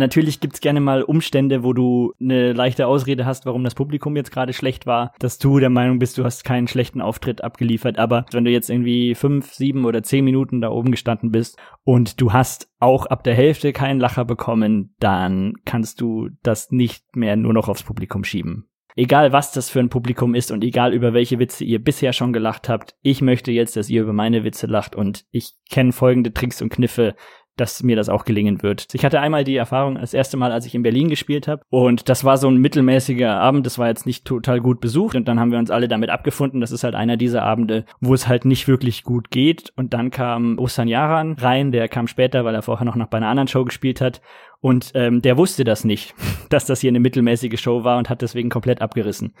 Natürlich 0.00 0.40
gibt's 0.40 0.62
gerne 0.62 0.80
mal 0.80 1.02
Umstände, 1.02 1.62
wo 1.62 1.74
du 1.74 2.14
eine 2.18 2.54
leichte 2.54 2.86
Ausrede 2.86 3.26
hast, 3.26 3.44
warum 3.44 3.64
das 3.64 3.74
Publikum 3.74 4.16
jetzt 4.16 4.32
gerade 4.32 4.54
schlecht 4.54 4.86
war, 4.86 5.12
dass 5.18 5.36
du 5.36 5.58
der 5.58 5.68
Meinung 5.68 5.98
bist, 5.98 6.16
du 6.16 6.24
hast 6.24 6.42
keinen 6.42 6.68
schlechten 6.68 7.02
Auftritt 7.02 7.44
abgeliefert. 7.44 7.98
Aber 7.98 8.24
wenn 8.32 8.46
du 8.46 8.50
jetzt 8.50 8.70
irgendwie 8.70 9.14
fünf, 9.14 9.52
sieben 9.52 9.84
oder 9.84 10.02
zehn 10.02 10.24
Minuten 10.24 10.62
da 10.62 10.70
oben 10.70 10.90
gestanden 10.90 11.30
bist 11.30 11.58
und 11.84 12.18
du 12.18 12.32
hast 12.32 12.70
auch 12.78 13.04
ab 13.04 13.24
der 13.24 13.34
Hälfte 13.34 13.74
keinen 13.74 14.00
Lacher 14.00 14.24
bekommen, 14.24 14.94
dann 15.00 15.52
kannst 15.66 16.00
du 16.00 16.30
das 16.42 16.70
nicht 16.70 17.14
mehr 17.14 17.36
nur 17.36 17.52
noch 17.52 17.68
aufs 17.68 17.82
Publikum 17.82 18.24
schieben. 18.24 18.70
Egal 18.96 19.32
was 19.32 19.52
das 19.52 19.70
für 19.70 19.80
ein 19.80 19.88
Publikum 19.88 20.34
ist 20.34 20.50
und 20.50 20.64
egal 20.64 20.92
über 20.92 21.12
welche 21.14 21.38
Witze 21.38 21.64
ihr 21.64 21.82
bisher 21.82 22.12
schon 22.12 22.32
gelacht 22.32 22.68
habt, 22.68 22.96
ich 23.02 23.22
möchte 23.22 23.52
jetzt, 23.52 23.76
dass 23.76 23.88
ihr 23.88 24.02
über 24.02 24.12
meine 24.12 24.44
Witze 24.44 24.66
lacht 24.66 24.96
und 24.96 25.26
ich 25.30 25.52
kenne 25.70 25.92
folgende 25.92 26.32
Tricks 26.32 26.60
und 26.60 26.70
Kniffe, 26.70 27.14
dass 27.56 27.82
mir 27.82 27.96
das 27.96 28.08
auch 28.08 28.24
gelingen 28.24 28.62
wird. 28.62 28.86
Ich 28.92 29.04
hatte 29.04 29.20
einmal 29.20 29.44
die 29.44 29.56
Erfahrung 29.56 29.96
das 29.96 30.14
erste 30.14 30.36
Mal, 30.36 30.52
als 30.52 30.66
ich 30.66 30.74
in 30.74 30.82
Berlin 30.82 31.08
gespielt 31.08 31.48
habe. 31.48 31.62
Und 31.68 32.08
das 32.08 32.24
war 32.24 32.38
so 32.38 32.48
ein 32.48 32.56
mittelmäßiger 32.56 33.38
Abend, 33.38 33.66
das 33.66 33.78
war 33.78 33.88
jetzt 33.88 34.06
nicht 34.06 34.24
total 34.24 34.60
gut 34.60 34.80
besucht. 34.80 35.16
Und 35.16 35.28
dann 35.28 35.38
haben 35.38 35.52
wir 35.52 35.58
uns 35.58 35.70
alle 35.70 35.88
damit 35.88 36.10
abgefunden, 36.10 36.60
das 36.60 36.72
ist 36.72 36.84
halt 36.84 36.94
einer 36.94 37.16
dieser 37.16 37.42
Abende, 37.42 37.84
wo 38.00 38.14
es 38.14 38.28
halt 38.28 38.44
nicht 38.44 38.68
wirklich 38.68 39.04
gut 39.04 39.30
geht. 39.30 39.72
Und 39.76 39.92
dann 39.92 40.10
kam 40.10 40.58
Osan 40.58 40.88
Yaran 40.88 41.34
rein, 41.34 41.72
der 41.72 41.88
kam 41.88 42.06
später, 42.06 42.44
weil 42.44 42.54
er 42.54 42.62
vorher 42.62 42.86
noch 42.86 43.08
bei 43.08 43.18
einer 43.18 43.28
anderen 43.28 43.48
Show 43.48 43.64
gespielt 43.64 44.00
hat. 44.00 44.20
Und 44.60 44.92
ähm, 44.94 45.22
der 45.22 45.36
wusste 45.36 45.64
das 45.64 45.84
nicht, 45.84 46.14
dass 46.50 46.66
das 46.66 46.80
hier 46.80 46.90
eine 46.90 47.00
mittelmäßige 47.00 47.60
Show 47.60 47.84
war 47.84 47.98
und 47.98 48.08
hat 48.08 48.22
deswegen 48.22 48.50
komplett 48.50 48.80
abgerissen. 48.80 49.34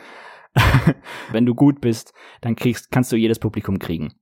Wenn 1.32 1.46
du 1.46 1.54
gut 1.54 1.80
bist, 1.80 2.12
dann 2.40 2.56
kriegst, 2.56 2.90
kannst 2.90 3.12
du 3.12 3.16
jedes 3.16 3.38
Publikum 3.38 3.78
kriegen. 3.78 4.14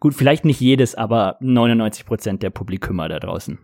Gut, 0.00 0.14
vielleicht 0.14 0.44
nicht 0.44 0.60
jedes, 0.60 0.94
aber 0.94 1.36
99 1.40 2.06
Prozent 2.06 2.42
der 2.42 2.50
Publikümer 2.50 3.08
da 3.08 3.18
draußen. 3.18 3.58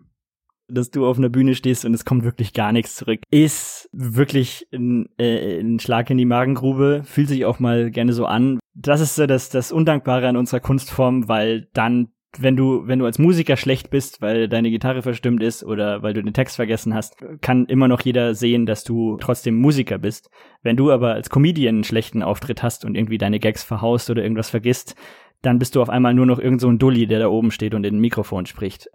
Dass 0.68 0.90
du 0.90 1.06
auf 1.06 1.18
einer 1.18 1.28
Bühne 1.28 1.54
stehst 1.54 1.84
und 1.84 1.94
es 1.94 2.04
kommt 2.04 2.22
wirklich 2.22 2.52
gar 2.52 2.72
nichts 2.72 2.94
zurück, 2.94 3.20
ist 3.30 3.88
wirklich 3.92 4.68
ein, 4.72 5.08
äh, 5.18 5.60
ein 5.60 5.80
Schlag 5.80 6.10
in 6.10 6.18
die 6.18 6.24
Magengrube, 6.24 7.02
fühlt 7.04 7.28
sich 7.28 7.44
auch 7.44 7.58
mal 7.58 7.90
gerne 7.90 8.12
so 8.12 8.26
an. 8.26 8.60
Das 8.74 9.00
ist 9.00 9.16
so 9.16 9.26
das, 9.26 9.50
das 9.50 9.72
Undankbare 9.72 10.28
an 10.28 10.36
unserer 10.36 10.60
Kunstform, 10.60 11.28
weil 11.28 11.68
dann 11.72 12.12
wenn 12.38 12.56
du, 12.56 12.86
wenn 12.86 13.00
du 13.00 13.06
als 13.06 13.18
Musiker 13.18 13.56
schlecht 13.56 13.90
bist, 13.90 14.22
weil 14.22 14.48
deine 14.48 14.70
Gitarre 14.70 15.02
verstimmt 15.02 15.42
ist 15.42 15.64
oder 15.64 16.02
weil 16.02 16.14
du 16.14 16.22
den 16.22 16.32
Text 16.32 16.56
vergessen 16.56 16.94
hast, 16.94 17.16
kann 17.40 17.66
immer 17.66 17.88
noch 17.88 18.02
jeder 18.02 18.34
sehen, 18.34 18.66
dass 18.66 18.84
du 18.84 19.16
trotzdem 19.20 19.56
Musiker 19.56 19.98
bist. 19.98 20.30
Wenn 20.62 20.76
du 20.76 20.92
aber 20.92 21.14
als 21.14 21.30
Comedian 21.30 21.76
einen 21.76 21.84
schlechten 21.84 22.22
Auftritt 22.22 22.62
hast 22.62 22.84
und 22.84 22.96
irgendwie 22.96 23.18
deine 23.18 23.40
Gags 23.40 23.64
verhaust 23.64 24.10
oder 24.10 24.22
irgendwas 24.22 24.50
vergisst, 24.50 24.94
dann 25.42 25.58
bist 25.58 25.74
du 25.74 25.82
auf 25.82 25.88
einmal 25.88 26.14
nur 26.14 26.26
noch 26.26 26.38
irgend 26.38 26.60
so 26.60 26.68
ein 26.68 26.78
Dulli, 26.78 27.06
der 27.06 27.18
da 27.18 27.28
oben 27.28 27.50
steht 27.50 27.74
und 27.74 27.84
in 27.84 27.96
ein 27.96 28.00
Mikrofon 28.00 28.46
spricht. 28.46 28.90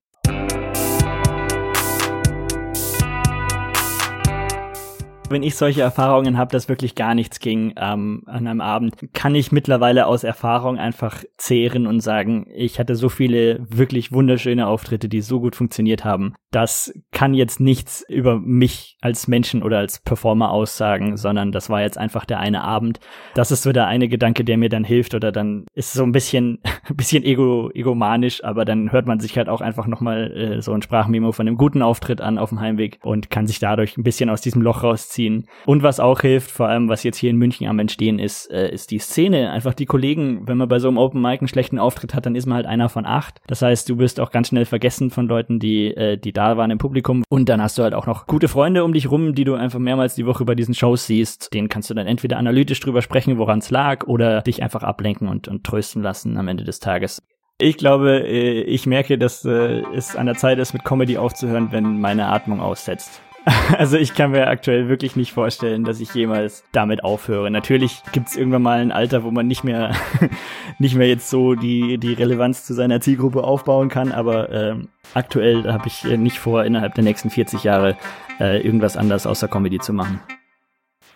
Wenn 5.32 5.44
ich 5.44 5.56
solche 5.56 5.82
Erfahrungen 5.82 6.38
habe, 6.38 6.52
dass 6.52 6.70
wirklich 6.70 6.96
gar 6.96 7.16
nichts 7.16 7.40
ging 7.40 7.74
ähm, 7.78 8.24
an 8.26 8.48
einem 8.48 8.62
Abend, 8.62 8.96
kann 9.14 9.36
ich 9.36 9.52
mittlerweile 9.52 10.08
aus 10.08 10.24
Erfahrung 10.24 10.78
einfach 10.78 11.24
zehren 11.38 11.88
und 11.88 12.00
sagen, 12.02 12.48
ich 12.54 12.80
hatte 12.80 12.96
so 12.96 13.10
viele 13.10 13.66
wirklich 13.70 14.12
wunderschöne 14.12 14.68
Auftritte, 14.68 15.10
die 15.10 15.22
so 15.22 15.40
gut 15.40 15.56
funktioniert 15.56 16.06
haben. 16.06 16.36
Das 16.52 16.94
kann 17.12 17.34
jetzt 17.34 17.60
nichts 17.60 18.06
über 18.08 18.40
mich 18.40 18.98
als 19.02 19.28
Menschen 19.28 19.64
oder 19.64 19.80
als 19.80 20.00
Performer 20.00 20.52
aussagen, 20.52 21.18
sondern 21.18 21.52
das 21.52 21.70
war 21.70 21.82
jetzt 21.82 21.98
einfach 21.98 22.26
der 22.26 22.40
eine 22.40 22.64
Abend. 22.64 23.00
Das 23.34 23.52
ist 23.52 23.64
so 23.64 23.72
der 23.72 23.88
eine 23.88 24.08
Gedanke, 24.08 24.44
der 24.44 24.58
mir 24.58 24.70
dann 24.70 24.84
hilft 24.84 25.16
oder 25.16 25.32
dann 25.32 25.66
ist 25.74 25.94
so 25.94 26.04
ein 26.04 26.12
bisschen, 26.12 26.60
bisschen 26.94 27.24
ego, 27.24 27.70
egomanisch, 27.74 28.44
aber 28.44 28.64
dann 28.64 28.92
hört 28.92 29.06
man 29.06 29.20
sich 29.20 29.38
halt 29.38 29.50
auch 29.50 29.62
einfach 29.62 29.88
nochmal 29.88 30.32
äh, 30.32 30.62
so 30.62 30.72
ein 30.72 30.82
Sprachmemo 30.82 31.32
von 31.32 31.48
einem 31.48 31.58
guten 31.58 31.82
Auftritt 31.82 32.22
an 32.22 32.38
auf 32.38 32.50
dem 32.50 32.62
Heimweg 32.62 33.00
und 33.04 33.30
kann 33.30 33.48
sich 33.48 33.60
dadurch 33.60 33.98
ein 33.98 34.04
bisschen 34.04 34.30
aus 34.30 34.42
diesem 34.42 34.62
Loch 34.62 34.84
rausziehen 34.84 35.15
ziehen. 35.16 35.48
Und 35.66 35.82
was 35.82 36.00
auch 36.00 36.22
hilft, 36.22 36.52
vor 36.52 36.68
allem 36.68 36.90
was 36.90 37.04
jetzt 37.04 37.18
hier 37.18 37.30
in 37.30 37.38
München 37.38 37.68
am 37.68 37.80
Entstehen 37.80 38.20
ist, 38.20 38.52
äh, 38.52 38.72
ist 38.72 38.92
die 38.92 39.00
Szene. 39.00 39.52
Einfach 39.52 39.74
die 39.74 39.86
Kollegen, 39.86 40.48
wenn 40.48 40.58
man 40.58 40.68
bei 40.68 40.80
so 40.80 40.88
einem 40.88 40.98
Open 40.98 41.22
Mic 41.22 41.40
einen 41.40 41.48
schlechten 41.48 41.80
Auftritt 41.80 42.14
hat, 42.14 42.26
dann 42.26 42.36
ist 42.36 42.46
man 42.46 42.58
halt 42.58 42.66
einer 42.68 42.90
von 42.90 43.06
acht. 43.06 43.42
Das 43.48 43.62
heißt, 43.62 43.90
du 43.90 43.98
wirst 43.98 44.20
auch 44.20 44.32
ganz 44.32 44.50
schnell 44.50 44.66
vergessen 44.66 45.10
von 45.10 45.28
Leuten, 45.28 45.60
die, 45.60 45.88
äh, 45.88 46.18
die 46.18 46.34
da 46.34 46.58
waren 46.58 46.72
im 46.72 46.78
Publikum. 46.78 47.24
Und 47.30 47.50
dann 47.50 47.62
hast 47.62 47.78
du 47.78 47.84
halt 47.84 47.94
auch 47.94 48.06
noch 48.06 48.28
gute 48.28 48.48
Freunde 48.48 48.84
um 48.84 48.94
dich 48.94 49.10
rum, 49.10 49.34
die 49.34 49.46
du 49.46 49.56
einfach 49.56 49.80
mehrmals 49.80 50.16
die 50.16 50.26
Woche 50.26 50.46
bei 50.46 50.56
diesen 50.56 50.76
Shows 50.76 51.08
siehst. 51.08 51.54
Denen 51.54 51.70
kannst 51.70 51.90
du 51.90 51.94
dann 51.94 52.08
entweder 52.08 52.38
analytisch 52.38 52.80
drüber 52.82 53.02
sprechen, 53.02 53.38
woran 53.38 53.60
es 53.60 53.72
lag, 53.72 54.06
oder 54.08 54.42
dich 54.42 54.62
einfach 54.62 54.84
ablenken 54.84 55.28
und, 55.28 55.48
und 55.48 55.64
trösten 55.64 56.04
lassen 56.04 56.38
am 56.38 56.48
Ende 56.48 56.64
des 56.64 56.80
Tages. 56.80 57.22
Ich 57.58 57.78
glaube, 57.78 58.20
äh, 58.28 58.62
ich 58.64 58.86
merke, 58.86 59.18
dass 59.18 59.46
äh, 59.46 59.82
es 59.96 60.18
an 60.18 60.26
der 60.26 60.36
Zeit 60.36 60.60
ist, 60.60 60.74
mit 60.74 60.84
Comedy 60.84 61.18
aufzuhören, 61.18 61.72
wenn 61.72 62.02
meine 62.02 62.28
Atmung 62.28 62.60
aussetzt. 62.60 63.22
Also 63.78 63.98
ich 63.98 64.14
kann 64.14 64.32
mir 64.32 64.48
aktuell 64.48 64.90
wirklich 64.90 65.16
nicht 65.16 65.32
vorstellen, 65.32 65.84
dass 65.84 66.00
ich 66.00 66.14
jemals 66.14 66.64
damit 66.72 67.04
aufhöre. 67.04 67.52
Natürlich 67.52 68.02
gibt 68.12 68.30
es 68.30 68.36
irgendwann 68.36 68.62
mal 68.62 68.80
ein 68.80 68.92
Alter, 68.92 69.24
wo 69.24 69.32
man 69.32 69.48
nicht 69.48 69.64
mehr 69.64 69.96
nicht 70.80 70.96
mehr 70.96 71.08
jetzt 71.08 71.30
so 71.30 71.56
die 71.56 71.98
die 71.98 72.14
Relevanz 72.14 72.66
zu 72.66 72.74
seiner 72.74 73.02
Zielgruppe 73.02 73.44
aufbauen 73.44 73.90
kann, 73.90 74.12
aber 74.12 74.50
äh, 74.50 74.76
aktuell 75.14 75.72
habe 75.72 75.88
ich 75.88 76.04
nicht 76.04 76.40
vor, 76.40 76.64
innerhalb 76.64 76.96
der 76.96 77.04
nächsten 77.04 77.30
40 77.30 77.64
Jahre 77.64 77.98
äh, 78.40 78.62
irgendwas 78.62 78.98
anderes 78.98 79.28
außer 79.28 79.48
Comedy 79.48 79.80
zu 79.80 79.94
machen. 79.94 80.20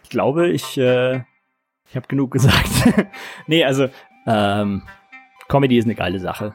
Ich 0.03 0.09
glaube, 0.09 0.49
ich 0.49 0.77
äh, 0.77 1.21
ich 1.89 1.95
habe 1.95 2.07
genug 2.07 2.31
gesagt. 2.31 2.69
nee, 3.47 3.63
also 3.63 3.89
ähm, 4.27 4.83
Comedy 5.47 5.77
ist 5.77 5.85
eine 5.85 5.95
geile 5.95 6.19
Sache. 6.19 6.53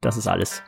Das 0.00 0.16
ist 0.16 0.26
alles. 0.26 0.62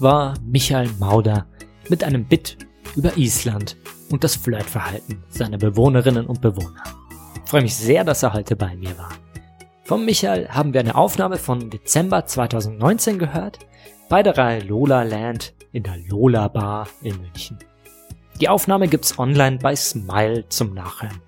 War 0.00 0.34
Michael 0.44 0.90
Mauder 1.00 1.46
mit 1.88 2.04
einem 2.04 2.24
Bit 2.24 2.58
über 2.94 3.16
Island 3.16 3.76
und 4.10 4.22
das 4.22 4.36
Flirtverhalten 4.36 5.24
seiner 5.28 5.58
Bewohnerinnen 5.58 6.26
und 6.26 6.40
Bewohner. 6.40 6.84
Ich 7.44 7.50
freue 7.50 7.62
mich 7.62 7.74
sehr, 7.74 8.04
dass 8.04 8.22
er 8.22 8.32
heute 8.32 8.54
bei 8.54 8.76
mir 8.76 8.96
war. 8.96 9.10
Von 9.82 10.04
Michael 10.04 10.50
haben 10.50 10.72
wir 10.72 10.80
eine 10.80 10.94
Aufnahme 10.94 11.36
von 11.36 11.68
Dezember 11.70 12.26
2019 12.26 13.18
gehört, 13.18 13.58
bei 14.08 14.22
der 14.22 14.38
Reihe 14.38 14.60
Lola 14.60 15.02
Land 15.02 15.54
in 15.72 15.82
der 15.82 15.96
Lola 16.08 16.46
Bar 16.46 16.88
in 17.02 17.20
München. 17.20 17.58
Die 18.40 18.48
Aufnahme 18.48 18.86
gibt's 18.86 19.18
online 19.18 19.58
bei 19.58 19.74
Smile 19.74 20.48
zum 20.48 20.74
Nachhören. 20.74 21.20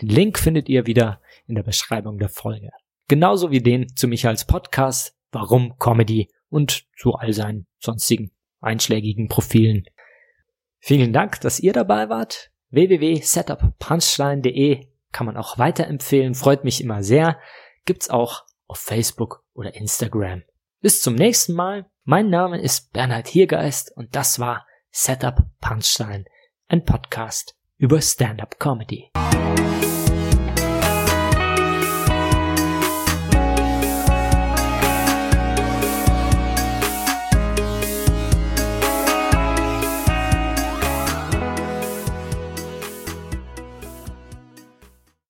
Den 0.00 0.08
Link 0.08 0.38
findet 0.38 0.70
ihr 0.70 0.86
wieder 0.86 1.20
in 1.46 1.56
der 1.56 1.62
Beschreibung 1.62 2.18
der 2.18 2.30
Folge. 2.30 2.70
Genauso 3.06 3.50
wie 3.50 3.60
den 3.60 3.94
zu 3.94 4.08
Michaels 4.08 4.46
Podcast 4.46 5.14
Warum 5.30 5.76
Comedy 5.78 6.28
und 6.54 6.86
zu 6.96 7.14
all 7.14 7.32
seinen 7.32 7.66
sonstigen 7.80 8.30
einschlägigen 8.60 9.26
Profilen. 9.28 9.86
Vielen 10.78 11.12
Dank, 11.12 11.40
dass 11.40 11.58
ihr 11.58 11.72
dabei 11.72 12.08
wart. 12.08 12.52
www.setuppunchline.de 12.70 14.86
kann 15.10 15.26
man 15.26 15.36
auch 15.36 15.58
weiterempfehlen, 15.58 16.34
freut 16.34 16.64
mich 16.64 16.82
immer 16.82 17.02
sehr. 17.02 17.38
Gibt's 17.84 18.08
auch 18.10 18.44
auf 18.66 18.78
Facebook 18.78 19.44
oder 19.52 19.74
Instagram. 19.74 20.42
Bis 20.80 21.02
zum 21.02 21.14
nächsten 21.14 21.52
Mal. 21.54 21.86
Mein 22.04 22.30
Name 22.30 22.60
ist 22.60 22.92
Bernhard 22.92 23.28
Hiergeist 23.28 23.96
und 23.96 24.14
das 24.14 24.38
war 24.38 24.66
Setup 24.90 25.44
Punchline, 25.60 26.24
ein 26.68 26.84
Podcast 26.84 27.56
über 27.78 28.00
Stand-up 28.00 28.58
Comedy. 28.58 29.10